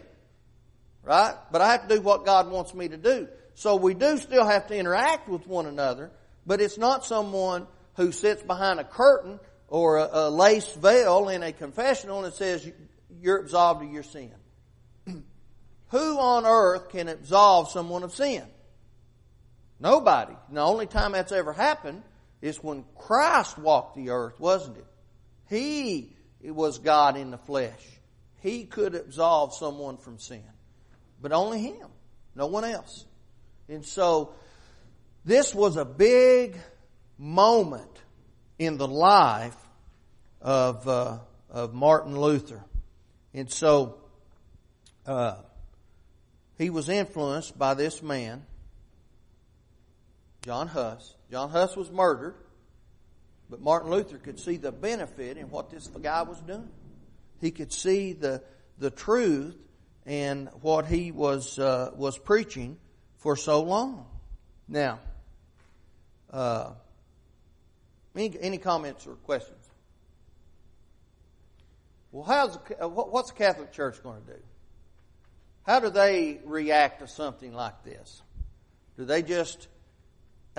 Right? 1.03 1.35
But 1.51 1.61
I 1.61 1.73
have 1.73 1.89
to 1.89 1.97
do 1.97 2.01
what 2.01 2.25
God 2.25 2.49
wants 2.49 2.73
me 2.73 2.87
to 2.87 2.97
do. 2.97 3.27
So 3.55 3.75
we 3.75 3.95
do 3.95 4.17
still 4.17 4.47
have 4.47 4.69
to 4.69 4.77
interact 4.77 5.29
with 5.29 5.45
one 5.49 5.67
another, 5.67 6.13
but 6.47 6.61
it's 6.61 6.79
not 6.79 7.05
someone 7.05 7.67
who 7.97 8.13
sits 8.13 8.45
behind 8.45 8.79
a 8.79 8.85
curtain 8.85 9.41
or 9.67 9.97
a, 9.97 10.09
a 10.13 10.31
lace 10.31 10.73
veil 10.75 11.31
in 11.31 11.43
a 11.43 11.53
confessional 11.53 12.25
and 12.25 12.33
says 12.33 12.71
you're 13.21 13.39
absolved 13.39 13.83
of 13.83 13.93
your 13.93 14.05
sin. 14.05 14.31
Who 15.89 16.19
on 16.19 16.47
earth 16.47 16.91
can 16.91 17.09
absolve 17.09 17.71
someone 17.71 18.05
of 18.05 18.13
sin? 18.13 18.45
Nobody. 19.81 20.35
the 20.53 20.61
only 20.61 20.87
time 20.87 21.13
that's 21.13 21.33
ever 21.33 21.53
happened 21.53 22.03
is 22.41 22.63
when 22.63 22.85
Christ 22.97 23.59
walked 23.59 23.97
the 23.97 24.11
earth, 24.11 24.39
wasn't 24.41 24.79
it? 24.79 24.87
He 25.49 26.15
was 26.43 26.79
God 26.79 27.17
in 27.17 27.31
the 27.31 27.39
flesh. 27.39 27.85
He 28.41 28.65
could 28.65 28.95
absolve 28.95 29.55
someone 29.55 29.99
from 29.99 30.19
sin. 30.19 30.43
But 31.21 31.33
only 31.33 31.61
Him. 31.61 31.89
No 32.35 32.47
one 32.47 32.65
else. 32.65 33.05
And 33.69 33.85
so, 33.85 34.33
this 35.25 35.55
was 35.55 35.77
a 35.77 35.85
big 35.85 36.57
moment 37.19 37.91
in 38.59 38.79
the 38.79 38.89
life 38.89 39.57
of, 40.41 40.89
uh, 40.89 41.19
of 41.51 41.75
Martin 41.75 42.19
Luther. 42.19 42.65
And 43.35 43.51
so, 43.51 43.99
uh, 45.07 45.37
he 46.57 46.71
was 46.71 46.89
influenced 46.89 47.59
by 47.59 47.75
this 47.75 48.03
man, 48.03 48.45
John 50.43 50.69
Huss. 50.69 51.15
John 51.31 51.51
Huss 51.51 51.77
was 51.77 51.91
murdered, 51.91 52.35
but 53.49 53.61
Martin 53.61 53.91
Luther 53.91 54.19
could 54.19 54.41
see 54.41 54.57
the 54.57 54.73
benefit 54.73 55.37
in 55.37 55.51
what 55.51 55.71
this 55.71 55.87
guy 55.89 56.23
was 56.23 56.41
doing. 56.41 56.69
He 57.41 57.51
could 57.51 57.73
see 57.73 58.13
the, 58.13 58.43
the 58.79 58.91
truth 58.91 59.57
and 60.07 60.49
what 60.63 60.87
he 60.87 61.13
was, 61.13 61.59
uh, 61.59 61.91
was 61.95 62.19
preaching 62.19 62.79
for 63.19 63.37
so 63.37 63.63
long. 63.63 64.07
Now, 64.67 65.01
uh, 66.31 66.71
any, 68.17 68.37
any 68.41 68.59
comments 68.59 69.07
or 69.07 69.15
questions? 69.15 69.57
Well, 72.13 72.25
how's 72.25 72.57
what's 72.81 73.31
the 73.31 73.37
Catholic 73.37 73.73
Church 73.73 74.03
going 74.03 74.21
to 74.23 74.33
do? 74.33 74.39
How 75.65 75.79
do 75.79 75.91
they 75.91 76.41
react 76.45 77.01
to 77.01 77.09
something 77.09 77.53
like 77.55 77.85
this? 77.85 78.23
Do 78.97 79.05
they 79.05 79.23
just 79.23 79.69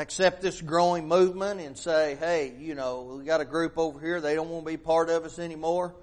accept 0.01 0.41
this 0.41 0.61
growing 0.61 1.07
movement 1.07 1.61
and 1.61 1.77
say, 1.77 2.15
"Hey, 2.15 2.53
you 2.59 2.75
know, 2.75 3.17
we 3.17 3.25
got 3.25 3.41
a 3.41 3.45
group 3.45 3.77
over 3.77 3.99
here; 3.99 4.19
they 4.19 4.35
don't 4.35 4.49
want 4.49 4.65
to 4.65 4.71
be 4.71 4.77
part 4.77 5.09
of 5.09 5.23
us 5.23 5.39
anymore. 5.39 5.95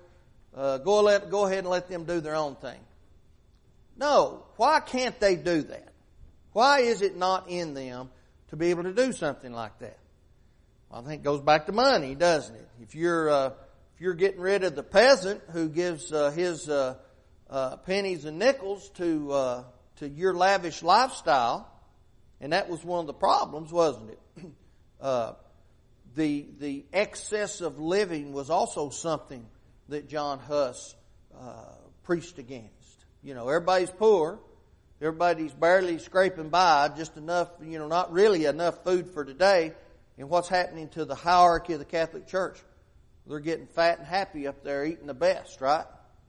Uh, 0.55 0.79
go 0.79 1.03
let 1.03 1.31
go 1.31 1.47
ahead 1.47 1.59
and 1.59 1.69
let 1.69 1.89
them 1.89 2.05
do 2.05 2.21
their 2.21 2.35
own 2.37 2.57
thing." 2.57 2.81
No, 3.97 4.45
why 4.57 4.81
can't 4.81 5.19
they 5.19 5.37
do 5.37 5.63
that? 5.63 5.93
Why 6.53 6.81
is 6.81 7.03
it 7.03 7.17
not 7.17 7.49
in 7.49 7.75
them 7.75 8.11
to 8.49 8.57
be 8.57 8.71
able 8.71 8.85
to 8.85 8.95
do 8.95 9.13
something 9.13 9.53
like 9.53 9.79
that? 9.81 9.99
Well, 10.89 11.03
I 11.03 11.05
think 11.05 11.21
it 11.21 11.25
goes 11.25 11.41
back 11.41 11.67
to 11.67 11.73
money, 11.73 12.15
doesn't 12.15 12.55
it? 12.55 12.69
If 12.81 12.95
you're 12.95 13.29
uh, 13.29 13.51
if 13.95 14.01
you're 14.01 14.15
getting 14.15 14.41
rid 14.41 14.65
of 14.65 14.75
the 14.75 14.83
peasant 14.83 15.43
who 15.53 15.69
gives 15.69 16.13
uh, 16.13 16.31
his 16.31 16.69
uh, 16.69 16.95
uh 17.51 17.77
pennies 17.79 18.25
and 18.25 18.39
nickels 18.39 18.89
to 18.91 19.33
uh, 19.33 19.65
to 19.97 20.09
your 20.09 20.35
lavish 20.35 20.83
lifestyle, 20.83 21.69
and 22.41 22.53
that 22.53 22.69
was 22.69 22.85
one 22.85 23.01
of 23.01 23.07
the 23.07 23.15
problems, 23.15 23.73
wasn't 23.73 24.11
it? 24.11 24.21
Uh, 25.01 25.35
the 26.17 26.45
the 26.59 26.85
excess 26.93 27.61
of 27.61 27.79
living 27.79 28.33
was 28.33 28.51
also 28.51 28.91
something 28.91 29.47
that 29.89 30.09
John 30.09 30.41
Huss 30.41 30.97
preached 32.03 32.41
against. 32.41 33.05
You 33.23 33.35
know, 33.35 33.49
everybody's 33.49 33.91
poor, 33.91 34.41
Everybody's 35.01 35.53
barely 35.53 35.99
scraping 36.01 36.49
by, 36.49 36.89
just 36.89 37.17
enough, 37.17 37.49
you 37.63 37.79
know, 37.79 37.87
not 37.87 38.13
really 38.13 38.47
enough 38.47 38.83
food 38.83 39.09
for 39.11 39.25
today. 39.25 39.73
And 40.19 40.29
what's 40.29 40.49
happening 40.49 40.89
to 40.91 41.05
the 41.05 41.15
hierarchy 41.15 41.75
of 41.75 41.79
the 41.79 41.85
Catholic 41.85 42.27
Church? 42.27 42.59
They're 43.25 43.39
getting 43.39 43.69
fat 43.69 43.99
and 43.99 44.07
happy 44.07 44.49
up 44.49 44.65
there, 44.65 44.85
eating 44.85 45.07
the 45.07 45.15
best, 45.15 45.61
right? 45.61 45.85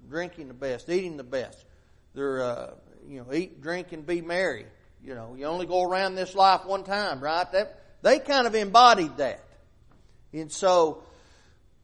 Drinking 0.07 0.49
the 0.49 0.53
best, 0.53 0.87
eating 0.87 1.17
the 1.17 1.23
best. 1.23 1.65
They're, 2.13 2.43
uh, 2.43 2.73
you 3.07 3.21
know, 3.21 3.33
eat, 3.33 3.59
drink, 3.59 3.91
and 3.91 4.05
be 4.05 4.21
merry. 4.21 4.67
You 5.03 5.15
know, 5.15 5.35
you 5.37 5.45
only 5.45 5.65
go 5.65 5.83
around 5.83 6.15
this 6.15 6.35
life 6.35 6.65
one 6.65 6.83
time, 6.83 7.21
right? 7.21 7.49
That, 7.51 7.79
they 8.01 8.19
kind 8.19 8.47
of 8.47 8.55
embodied 8.55 9.17
that. 9.17 9.43
And 10.33 10.51
so, 10.51 11.03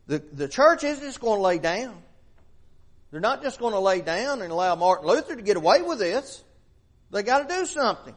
the, 0.07 0.19
the 0.19 0.47
church 0.47 0.83
isn't 0.83 1.03
just 1.03 1.19
going 1.19 1.39
to 1.39 1.43
lay 1.43 1.57
down. 1.57 1.95
They're 3.11 3.21
not 3.21 3.41
just 3.41 3.59
going 3.59 3.73
to 3.73 3.79
lay 3.79 4.01
down 4.01 4.41
and 4.41 4.51
allow 4.51 4.75
Martin 4.75 5.07
Luther 5.07 5.35
to 5.35 5.41
get 5.41 5.57
away 5.57 5.81
with 5.81 5.99
this. 5.99 6.43
They 7.11 7.23
got 7.23 7.47
to 7.47 7.55
do 7.55 7.65
something. 7.65 8.15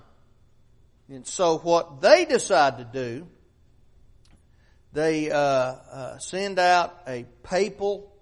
And 1.08 1.26
so 1.26 1.58
what 1.58 2.00
they 2.00 2.24
decide 2.24 2.78
to 2.78 2.84
do, 2.84 3.26
they 4.92 5.30
uh, 5.30 5.38
uh, 5.38 6.18
send 6.18 6.58
out 6.58 7.00
a 7.06 7.24
papal 7.42 8.12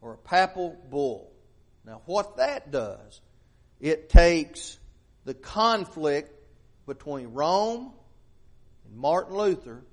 or 0.00 0.14
a 0.14 0.18
papal 0.18 0.76
bull. 0.90 1.32
Now 1.84 2.02
what 2.04 2.36
that 2.36 2.70
does, 2.70 3.20
it 3.80 4.10
takes 4.10 4.78
the 5.30 5.34
conflict 5.34 6.34
between 6.88 7.28
Rome 7.28 7.92
and 8.84 8.96
Martin 8.96 9.36
Luther 9.36 9.84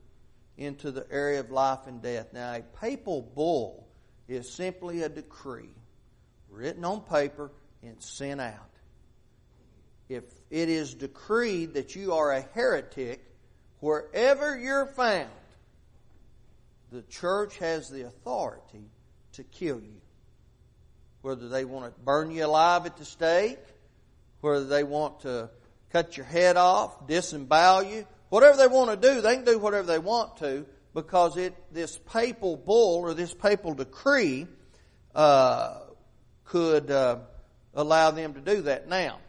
into 0.58 0.90
the 0.90 1.06
area 1.12 1.42
of 1.42 1.52
life 1.52 1.86
and 1.86 2.02
death. 2.02 2.34
Now 2.34 2.56
a 2.56 2.62
papal 2.82 3.22
bull 3.22 3.88
is 4.28 4.52
simply 4.52 5.04
a 5.04 5.10
decree 5.10 5.70
written 6.50 6.84
on 6.84 7.02
paper 7.02 7.52
and 7.84 8.02
sent 8.02 8.42
out 8.42 8.72
if 10.10 10.24
it 10.50 10.70
is 10.70 10.96
decreed 10.96 11.76
that 11.76 11.96
you 11.96 12.14
are 12.14 12.32
a 12.32 12.42
heretic, 12.42 13.24
wherever 13.80 14.58
you're 14.58 14.88
found, 14.88 15.30
the 16.92 17.04
church 17.04 17.60
has 17.60 17.90
the 17.90 18.08
authority 18.08 18.90
to 19.34 19.44
kill 19.44 19.82
you. 19.82 20.02
Whether 21.22 21.48
they 21.48 21.64
want 21.64 21.94
to 21.94 22.02
burn 22.02 22.32
you 22.32 22.44
alive 22.44 22.88
at 22.88 22.98
the 22.98 23.06
stake, 23.06 23.60
whether 24.42 24.66
they 24.66 24.84
want 24.84 25.22
to 25.22 25.50
cut 25.92 26.18
your 26.18 26.26
head 26.26 26.58
off, 26.58 27.08
disembowel 27.08 27.84
you, 27.84 28.06
whatever 28.30 28.58
they 28.58 28.68
want 28.68 28.90
to 28.90 29.08
do, 29.10 29.22
they 29.22 29.36
can 29.36 29.46
do 29.46 29.58
whatever 29.58 29.88
they 29.88 30.00
want 30.00 30.38
to 30.38 30.66
because 30.94 31.38
it 31.38 31.54
this 31.72 32.00
papal 32.12 32.58
bull 32.58 33.02
or 33.02 33.14
this 33.14 33.34
papal 33.34 33.74
decree 33.74 34.48
uh, 35.14 35.80
could 36.46 36.90
uh, 36.90 37.18
allow 37.74 38.12
them 38.12 38.34
to 38.34 38.42
do 38.42 38.62
that. 38.64 38.88
Now, 38.88 39.20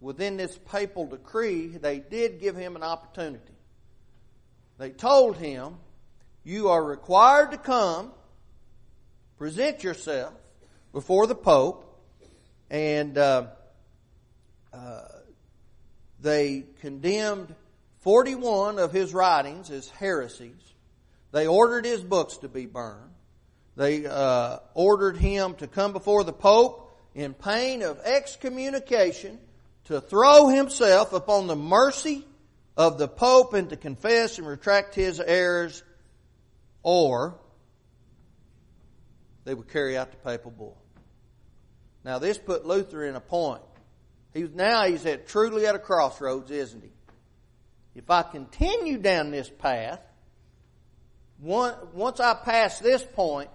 within 0.00 0.36
this 0.36 0.58
papal 0.70 1.06
decree, 1.06 1.68
they 1.68 2.00
did 2.00 2.40
give 2.40 2.56
him 2.56 2.76
an 2.76 2.82
opportunity. 2.82 3.54
They 4.78 4.90
told 4.90 5.36
him, 5.36 5.76
You 6.44 6.68
are 6.68 6.82
required 6.82 7.52
to 7.52 7.58
come, 7.58 8.10
present 9.38 9.84
yourself 9.84 10.34
before 10.92 11.26
the 11.26 11.34
Pope, 11.34 11.88
and 12.70 13.16
uh, 13.16 13.46
uh, 14.72 15.02
they 16.20 16.64
condemned 16.80 17.54
41 18.00 18.78
of 18.78 18.92
his 18.92 19.12
writings 19.12 19.70
as 19.70 19.88
heresies. 19.88 20.74
They 21.32 21.46
ordered 21.46 21.84
his 21.84 22.02
books 22.02 22.38
to 22.38 22.48
be 22.48 22.66
burned. 22.66 23.10
They 23.76 24.06
uh, 24.06 24.58
ordered 24.74 25.16
him 25.16 25.54
to 25.56 25.66
come 25.66 25.92
before 25.92 26.24
the 26.24 26.32
Pope 26.32 26.90
in 27.14 27.34
pain 27.34 27.82
of 27.82 27.98
excommunication 28.00 29.38
to 29.84 30.00
throw 30.00 30.48
himself 30.48 31.12
upon 31.12 31.46
the 31.46 31.56
mercy 31.56 32.24
of 32.76 32.98
the 32.98 33.08
Pope 33.08 33.54
and 33.54 33.70
to 33.70 33.76
confess 33.76 34.38
and 34.38 34.46
retract 34.46 34.94
his 34.94 35.20
errors, 35.20 35.82
or 36.82 37.38
they 39.44 39.54
would 39.54 39.68
carry 39.68 39.96
out 39.96 40.10
the 40.10 40.16
papal 40.18 40.50
bull. 40.50 40.78
Now 42.04 42.18
this 42.18 42.38
put 42.38 42.66
Luther 42.66 43.04
in 43.04 43.16
a 43.16 43.20
point. 43.20 43.62
He's 44.34 44.50
now 44.54 44.86
he's 44.86 45.04
at 45.06 45.26
truly 45.26 45.66
at 45.66 45.74
a 45.74 45.78
crossroads, 45.78 46.50
isn't 46.50 46.82
he? 46.82 46.90
If 47.94 48.10
I 48.10 48.22
continue 48.22 48.98
down 48.98 49.30
this 49.30 49.50
path, 49.50 50.00
once 51.38 52.20
I 52.20 52.34
pass 52.34 52.78
this 52.78 53.02
point, 53.02 53.50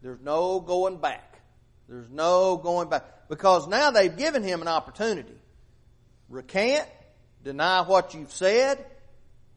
there's 0.00 0.20
no 0.20 0.60
going 0.60 0.98
back. 0.98 1.40
There's 1.88 2.08
no 2.08 2.56
going 2.56 2.88
back. 2.88 3.28
Because 3.28 3.68
now 3.68 3.90
they've 3.90 4.16
given 4.16 4.42
him 4.42 4.62
an 4.62 4.68
opportunity. 4.68 5.34
Recant, 6.28 6.86
deny 7.42 7.82
what 7.82 8.14
you've 8.14 8.32
said, 8.32 8.84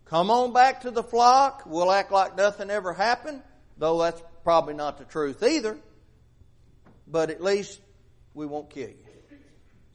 come 0.05 0.30
on 0.30 0.53
back 0.53 0.82
to 0.82 0.91
the 0.91 1.03
flock, 1.03 1.63
we'll 1.65 1.91
act 1.91 2.11
like 2.11 2.36
nothing 2.36 2.70
ever 2.70 2.93
happened, 2.93 3.41
though 3.78 3.99
that's 3.99 4.22
probably 4.43 4.74
not 4.74 4.97
the 4.97 5.05
truth 5.05 5.43
either. 5.43 5.78
But 7.07 7.30
at 7.30 7.41
least 7.41 7.80
we 8.34 8.45
won't 8.45 8.70
kill 8.70 8.89
you. 8.89 9.07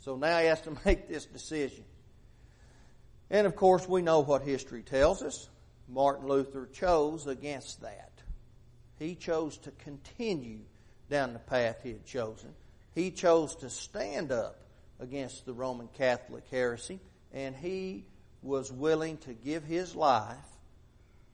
So 0.02 0.16
now 0.16 0.38
he 0.38 0.46
has 0.46 0.60
to 0.62 0.76
make 0.84 1.08
this 1.08 1.26
decision. 1.26 1.84
And 3.30 3.46
of 3.46 3.56
course, 3.56 3.88
we 3.88 4.02
know 4.02 4.20
what 4.20 4.42
history 4.42 4.82
tells 4.82 5.22
us. 5.22 5.48
Martin 5.88 6.28
Luther 6.28 6.68
chose 6.72 7.26
against 7.26 7.80
that. 7.82 8.10
He 8.98 9.14
chose 9.14 9.58
to 9.58 9.70
continue 9.70 10.60
down 11.10 11.32
the 11.32 11.38
path 11.38 11.80
he 11.82 11.90
had 11.90 12.04
chosen. 12.04 12.54
He 12.94 13.10
chose 13.10 13.54
to 13.56 13.70
stand 13.70 14.32
up 14.32 14.60
against 15.00 15.46
the 15.46 15.52
Roman 15.52 15.88
Catholic 15.88 16.44
heresy, 16.50 17.00
and 17.32 17.56
he 17.56 18.04
was 18.42 18.70
willing 18.70 19.18
to 19.18 19.32
give 19.32 19.64
his 19.64 19.94
life 19.94 20.36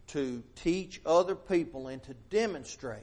to 0.09 0.43
teach 0.57 1.01
other 1.05 1.35
people 1.35 1.89
and 1.89 2.03
to 2.05 2.15
demonstrate 2.31 3.03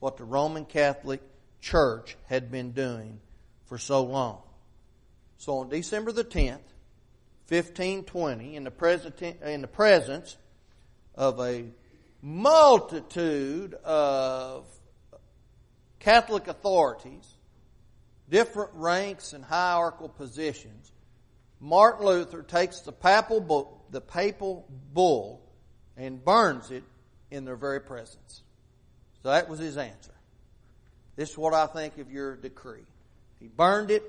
what 0.00 0.16
the 0.16 0.24
Roman 0.24 0.64
Catholic 0.64 1.20
Church 1.60 2.16
had 2.26 2.50
been 2.50 2.72
doing 2.72 3.20
for 3.66 3.78
so 3.78 4.04
long. 4.04 4.42
So 5.38 5.58
on 5.58 5.68
December 5.68 6.12
the 6.12 6.24
10th, 6.24 6.58
1520, 7.48 8.56
in 8.56 8.64
the, 8.64 9.36
in 9.42 9.62
the 9.62 9.68
presence 9.68 10.36
of 11.14 11.40
a 11.40 11.64
multitude 12.20 13.74
of 13.74 14.66
Catholic 16.00 16.48
authorities, 16.48 17.26
different 18.28 18.70
ranks 18.74 19.32
and 19.32 19.44
hierarchical 19.44 20.08
positions, 20.08 20.92
Martin 21.60 22.06
Luther 22.06 22.42
takes 22.42 22.80
the 22.80 22.92
papal 22.92 23.40
bull, 23.40 23.84
the 23.90 24.00
papal 24.00 24.66
bull 24.92 25.40
and 25.96 26.22
burns 26.24 26.70
it 26.70 26.84
in 27.30 27.44
their 27.44 27.56
very 27.56 27.80
presence. 27.80 28.42
So 29.22 29.30
that 29.30 29.48
was 29.48 29.58
his 29.58 29.76
answer. 29.76 30.12
This 31.16 31.30
is 31.30 31.38
what 31.38 31.54
I 31.54 31.66
think 31.66 31.98
of 31.98 32.12
your 32.12 32.36
decree. 32.36 32.84
He 33.40 33.48
burned 33.48 33.90
it, 33.90 34.02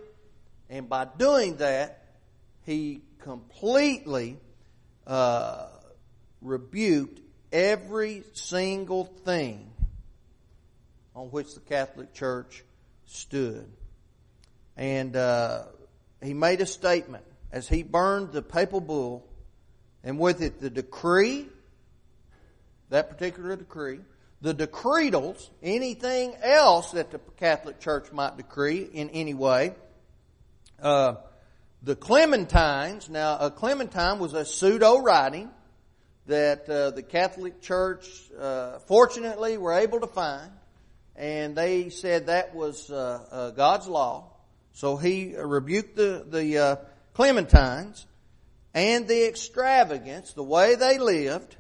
and 0.70 0.88
by 0.88 1.08
doing 1.18 1.58
that, 1.58 2.04
he 2.66 3.02
completely 3.20 4.38
uh, 5.08 5.68
rebuked 6.42 7.20
every 7.52 8.24
single 8.34 9.06
thing 9.06 9.72
on 11.16 11.28
which 11.28 11.56
the 11.56 11.60
Catholic 11.60 12.14
Church 12.14 12.64
stood. 13.08 13.68
And 14.78 15.16
uh, 15.16 15.64
he 16.22 16.34
made 16.34 16.62
a 16.62 16.66
statement 16.66 17.26
as 17.52 17.68
he 17.68 17.84
burned 17.84 18.32
the 18.32 18.42
papal 18.42 18.80
bull, 18.80 19.28
and 20.04 20.20
with 20.20 20.42
it 20.42 20.62
the 20.62 20.70
decree, 20.70 21.48
that 22.90 23.10
particular 23.10 23.56
decree, 23.56 24.00
the 24.42 24.54
decretals, 24.54 25.50
anything 25.62 26.36
else 26.42 26.92
that 26.92 27.12
the 27.12 27.20
Catholic 27.38 27.80
Church 27.80 28.12
might 28.12 28.38
decree 28.38 28.88
in 28.94 29.10
any 29.10 29.34
way, 29.34 29.74
uh, 30.82 31.16
the 31.82 31.96
Clementines, 31.96 33.10
now 33.10 33.38
a 33.38 33.52
Clementine 33.52 34.20
was 34.20 34.34
a 34.34 34.46
pseudo 34.46 35.02
writing 35.02 35.50
that 36.28 36.70
uh, 36.70 36.92
the 36.92 37.04
Catholic 37.04 37.62
Church 37.62 38.06
uh, 38.38 38.80
fortunately 38.80 39.58
were 39.58 39.74
able 39.74 40.00
to 40.02 40.08
find, 40.08 40.52
and 41.16 41.56
they 41.56 41.90
said 41.90 42.28
that 42.28 42.54
was 42.54 42.90
uh, 42.92 43.26
uh 43.32 43.52
God's 43.52 43.88
law. 43.88 44.30
So 44.74 44.98
he 44.98 45.36
rebuked 45.36 45.96
the 45.96 46.26
the 46.30 46.58
uh, 46.58 46.76
Clementines 47.16 48.06
and 48.74 49.08
the 49.08 49.28
extravagance, 49.28 50.34
the 50.34 50.44
way 50.44 50.76
they 50.76 51.00
lived, 51.00 51.56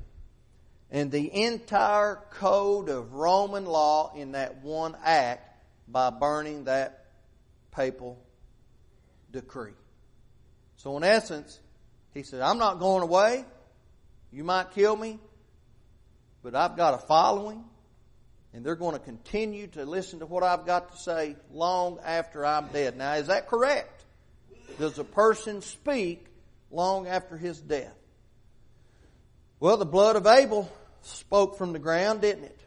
and 0.91 1.11
the 1.11 1.43
entire 1.43 2.20
code 2.32 2.89
of 2.89 3.13
Roman 3.13 3.65
law 3.65 4.13
in 4.15 4.34
that 4.34 4.61
one 4.63 4.95
act 5.03 5.45
by 5.88 6.09
burning 6.09 6.65
that 6.65 7.05
papal 7.72 8.24
decree. 9.32 9.73
So 10.77 10.97
in 10.97 11.03
essence, 11.03 11.59
he 12.13 12.23
said, 12.23 12.41
I'm 12.41 12.57
not 12.57 12.80
going 12.80 13.03
away. 13.03 13.45
You 14.32 14.43
might 14.43 14.71
kill 14.71 14.95
me, 14.95 15.19
but 16.43 16.55
I've 16.55 16.77
got 16.77 16.93
a 16.93 16.97
following, 16.97 17.63
and 18.53 18.65
they're 18.65 18.75
going 18.75 18.93
to 18.93 18.99
continue 18.99 19.67
to 19.67 19.86
listen 19.86 20.19
to 20.19 20.25
what 20.25 20.43
I've 20.43 20.65
got 20.65 20.91
to 20.91 20.97
say 20.97 21.36
long 21.51 21.99
after 22.03 22.45
I'm 22.45 22.67
dead. 22.67 22.97
Now, 22.97 23.13
is 23.13 23.27
that 23.27 23.47
correct? 23.47 24.05
Does 24.77 24.99
a 24.99 25.03
person 25.03 25.61
speak 25.61 26.25
long 26.71 27.07
after 27.07 27.38
his 27.38 27.59
death? 27.59 27.95
Well, 29.59 29.77
the 29.77 29.86
blood 29.86 30.15
of 30.15 30.25
Abel 30.25 30.71
spoke 31.01 31.57
from 31.57 31.73
the 31.73 31.80
ground, 31.80 32.21
didn't 32.21 32.45
it? 32.45 32.59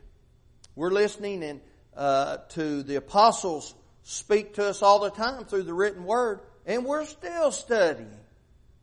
We're 0.75 0.91
listening 0.91 1.61
uh, 1.97 2.39
to 2.51 2.83
the 2.83 2.97
apostles 2.97 3.75
speak 4.03 4.55
to 4.55 4.67
us 4.67 4.83
all 4.83 5.01
the 5.01 5.11
time 5.11 5.45
through 5.45 5.63
the 5.63 5.75
written 5.75 6.05
word. 6.05 6.41
And 6.67 6.85
we're 6.85 7.07
still 7.07 7.51
studying 7.51 8.19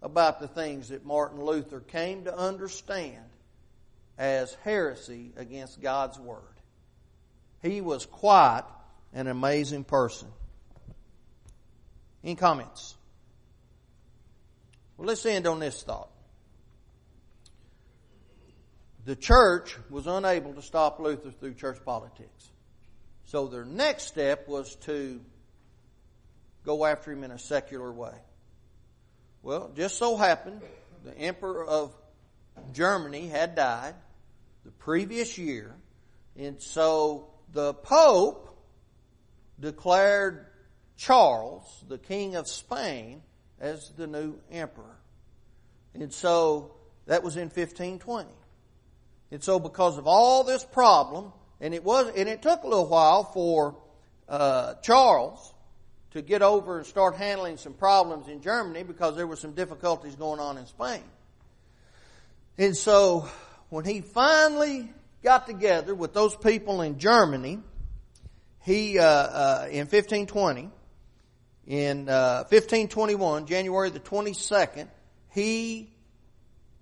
about 0.01 0.39
the 0.39 0.47
things 0.47 0.89
that 0.89 1.05
Martin 1.05 1.41
Luther 1.41 1.79
came 1.79 2.25
to 2.25 2.37
understand 2.37 3.23
as 4.17 4.53
heresy 4.63 5.31
against 5.37 5.81
God's 5.81 6.19
Word. 6.19 6.41
He 7.61 7.81
was 7.81 8.05
quite 8.05 8.63
an 9.13 9.27
amazing 9.27 9.83
person. 9.83 10.27
Any 12.23 12.35
comments? 12.35 12.95
Well, 14.97 15.07
let's 15.07 15.25
end 15.25 15.47
on 15.47 15.59
this 15.59 15.81
thought. 15.81 16.09
The 19.05 19.15
church 19.15 19.75
was 19.89 20.05
unable 20.05 20.53
to 20.53 20.61
stop 20.61 20.99
Luther 20.99 21.31
through 21.31 21.53
church 21.53 21.79
politics. 21.85 22.49
So 23.25 23.47
their 23.47 23.65
next 23.65 24.03
step 24.03 24.47
was 24.47 24.75
to 24.81 25.21
go 26.65 26.85
after 26.85 27.11
him 27.11 27.23
in 27.23 27.31
a 27.31 27.39
secular 27.39 27.91
way. 27.91 28.13
Well, 29.41 29.71
just 29.75 29.97
so 29.97 30.17
happened 30.17 30.61
the 31.03 31.17
emperor 31.17 31.65
of 31.65 31.95
Germany 32.73 33.27
had 33.27 33.55
died 33.55 33.95
the 34.65 34.71
previous 34.71 35.37
year, 35.37 35.73
and 36.37 36.61
so 36.61 37.29
the 37.53 37.73
Pope 37.73 38.47
declared 39.59 40.45
Charles, 40.97 41.83
the 41.87 41.97
King 41.97 42.35
of 42.35 42.47
Spain, 42.47 43.21
as 43.59 43.89
the 43.97 44.07
new 44.07 44.35
emperor. 44.51 44.97
And 45.93 46.13
so 46.13 46.75
that 47.07 47.23
was 47.23 47.35
in 47.35 47.43
1520. 47.43 48.29
And 49.31 49.43
so 49.43 49.59
because 49.59 49.97
of 49.97 50.07
all 50.07 50.43
this 50.43 50.63
problem, 50.63 51.31
and 51.61 51.73
it 51.73 51.83
was, 51.83 52.11
and 52.15 52.27
it 52.29 52.41
took 52.41 52.63
a 52.63 52.67
little 52.67 52.87
while 52.87 53.23
for 53.23 53.75
uh, 54.27 54.75
Charles 54.75 55.53
to 56.11 56.21
get 56.21 56.41
over 56.41 56.77
and 56.77 56.85
start 56.85 57.15
handling 57.15 57.57
some 57.57 57.73
problems 57.73 58.27
in 58.27 58.41
Germany 58.41 58.83
because 58.83 59.15
there 59.15 59.27
were 59.27 59.35
some 59.35 59.53
difficulties 59.53 60.15
going 60.15 60.39
on 60.39 60.57
in 60.57 60.65
Spain. 60.65 61.03
And 62.57 62.75
so 62.75 63.29
when 63.69 63.85
he 63.85 64.01
finally 64.01 64.91
got 65.23 65.45
together 65.45 65.93
with 65.93 66.13
those 66.13 66.35
people 66.35 66.81
in 66.81 66.97
Germany, 66.97 67.59
he 68.65 68.99
uh, 68.99 69.05
uh, 69.05 69.67
in 69.69 69.87
1520, 69.87 70.69
in 71.67 72.09
uh, 72.09 72.43
1521, 72.49 73.45
January 73.45 73.89
the 73.91 73.99
22nd, 73.99 74.87
he 75.31 75.89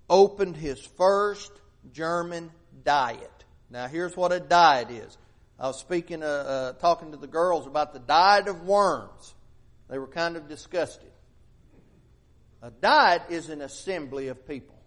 opened 0.08 0.56
his 0.56 0.80
first 0.96 1.52
German 1.92 2.50
diet. 2.84 3.30
Now 3.70 3.86
here's 3.86 4.16
what 4.16 4.32
a 4.32 4.40
diet 4.40 4.90
is. 4.90 5.16
I 5.58 5.66
was 5.66 5.78
speaking, 5.80 6.22
uh, 6.22 6.26
uh, 6.26 6.72
talking 6.74 7.10
to 7.10 7.16
the 7.16 7.26
girls 7.26 7.66
about 7.66 7.92
the 7.92 7.98
diet 7.98 8.46
of 8.46 8.62
worms. 8.62 9.34
They 9.88 9.98
were 9.98 10.06
kind 10.06 10.36
of 10.36 10.48
disgusted. 10.48 11.10
A 12.62 12.70
diet 12.70 13.22
is 13.30 13.48
an 13.48 13.60
assembly 13.60 14.28
of 14.28 14.46
people 14.46 14.78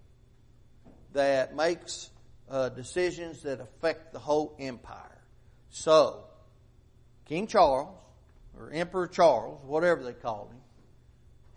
that 1.14 1.56
makes 1.56 2.10
uh, 2.50 2.70
decisions 2.70 3.44
that 3.44 3.60
affect 3.60 4.14
the 4.14 4.20
whole 4.20 4.56
empire. 4.60 5.22
So, 5.70 6.24
King 7.26 7.48
Charles, 7.48 7.98
or 8.58 8.72
Emperor 8.72 9.08
Charles, 9.08 9.62
whatever 9.64 10.04
they 10.04 10.14
called 10.14 10.52
him, 10.52 10.62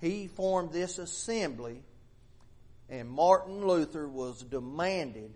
he 0.01 0.27
formed 0.27 0.73
this 0.73 0.99
assembly, 0.99 1.83
and 2.89 3.09
Martin 3.09 3.67
Luther 3.67 4.09
was 4.09 4.43
demanded 4.43 5.33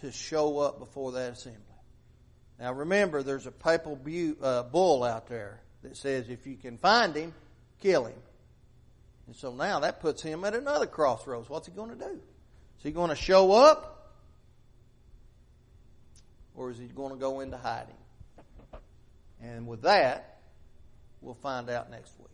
to 0.00 0.12
show 0.12 0.58
up 0.58 0.78
before 0.78 1.12
that 1.12 1.32
assembly. 1.32 1.69
Now 2.60 2.74
remember, 2.74 3.22
there's 3.22 3.46
a 3.46 3.50
papal 3.50 3.96
bu- 3.96 4.36
uh, 4.42 4.64
bull 4.64 5.02
out 5.02 5.28
there 5.28 5.60
that 5.82 5.96
says 5.96 6.28
if 6.28 6.46
you 6.46 6.56
can 6.56 6.76
find 6.76 7.16
him, 7.16 7.32
kill 7.80 8.04
him. 8.04 8.18
And 9.26 9.34
so 9.34 9.52
now 9.54 9.80
that 9.80 10.00
puts 10.00 10.22
him 10.22 10.44
at 10.44 10.54
another 10.54 10.86
crossroads. 10.86 11.48
What's 11.48 11.66
he 11.66 11.72
going 11.72 11.90
to 11.90 11.96
do? 11.96 12.20
Is 12.78 12.82
he 12.82 12.90
going 12.90 13.08
to 13.08 13.16
show 13.16 13.52
up? 13.52 14.14
Or 16.54 16.70
is 16.70 16.78
he 16.78 16.86
going 16.86 17.12
to 17.12 17.18
go 17.18 17.40
into 17.40 17.56
hiding? 17.56 17.94
And 19.42 19.66
with 19.66 19.82
that, 19.82 20.40
we'll 21.22 21.34
find 21.34 21.70
out 21.70 21.90
next 21.90 22.12
week. 22.18 22.28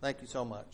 Thank 0.00 0.20
you 0.20 0.26
so 0.26 0.44
much. 0.44 0.66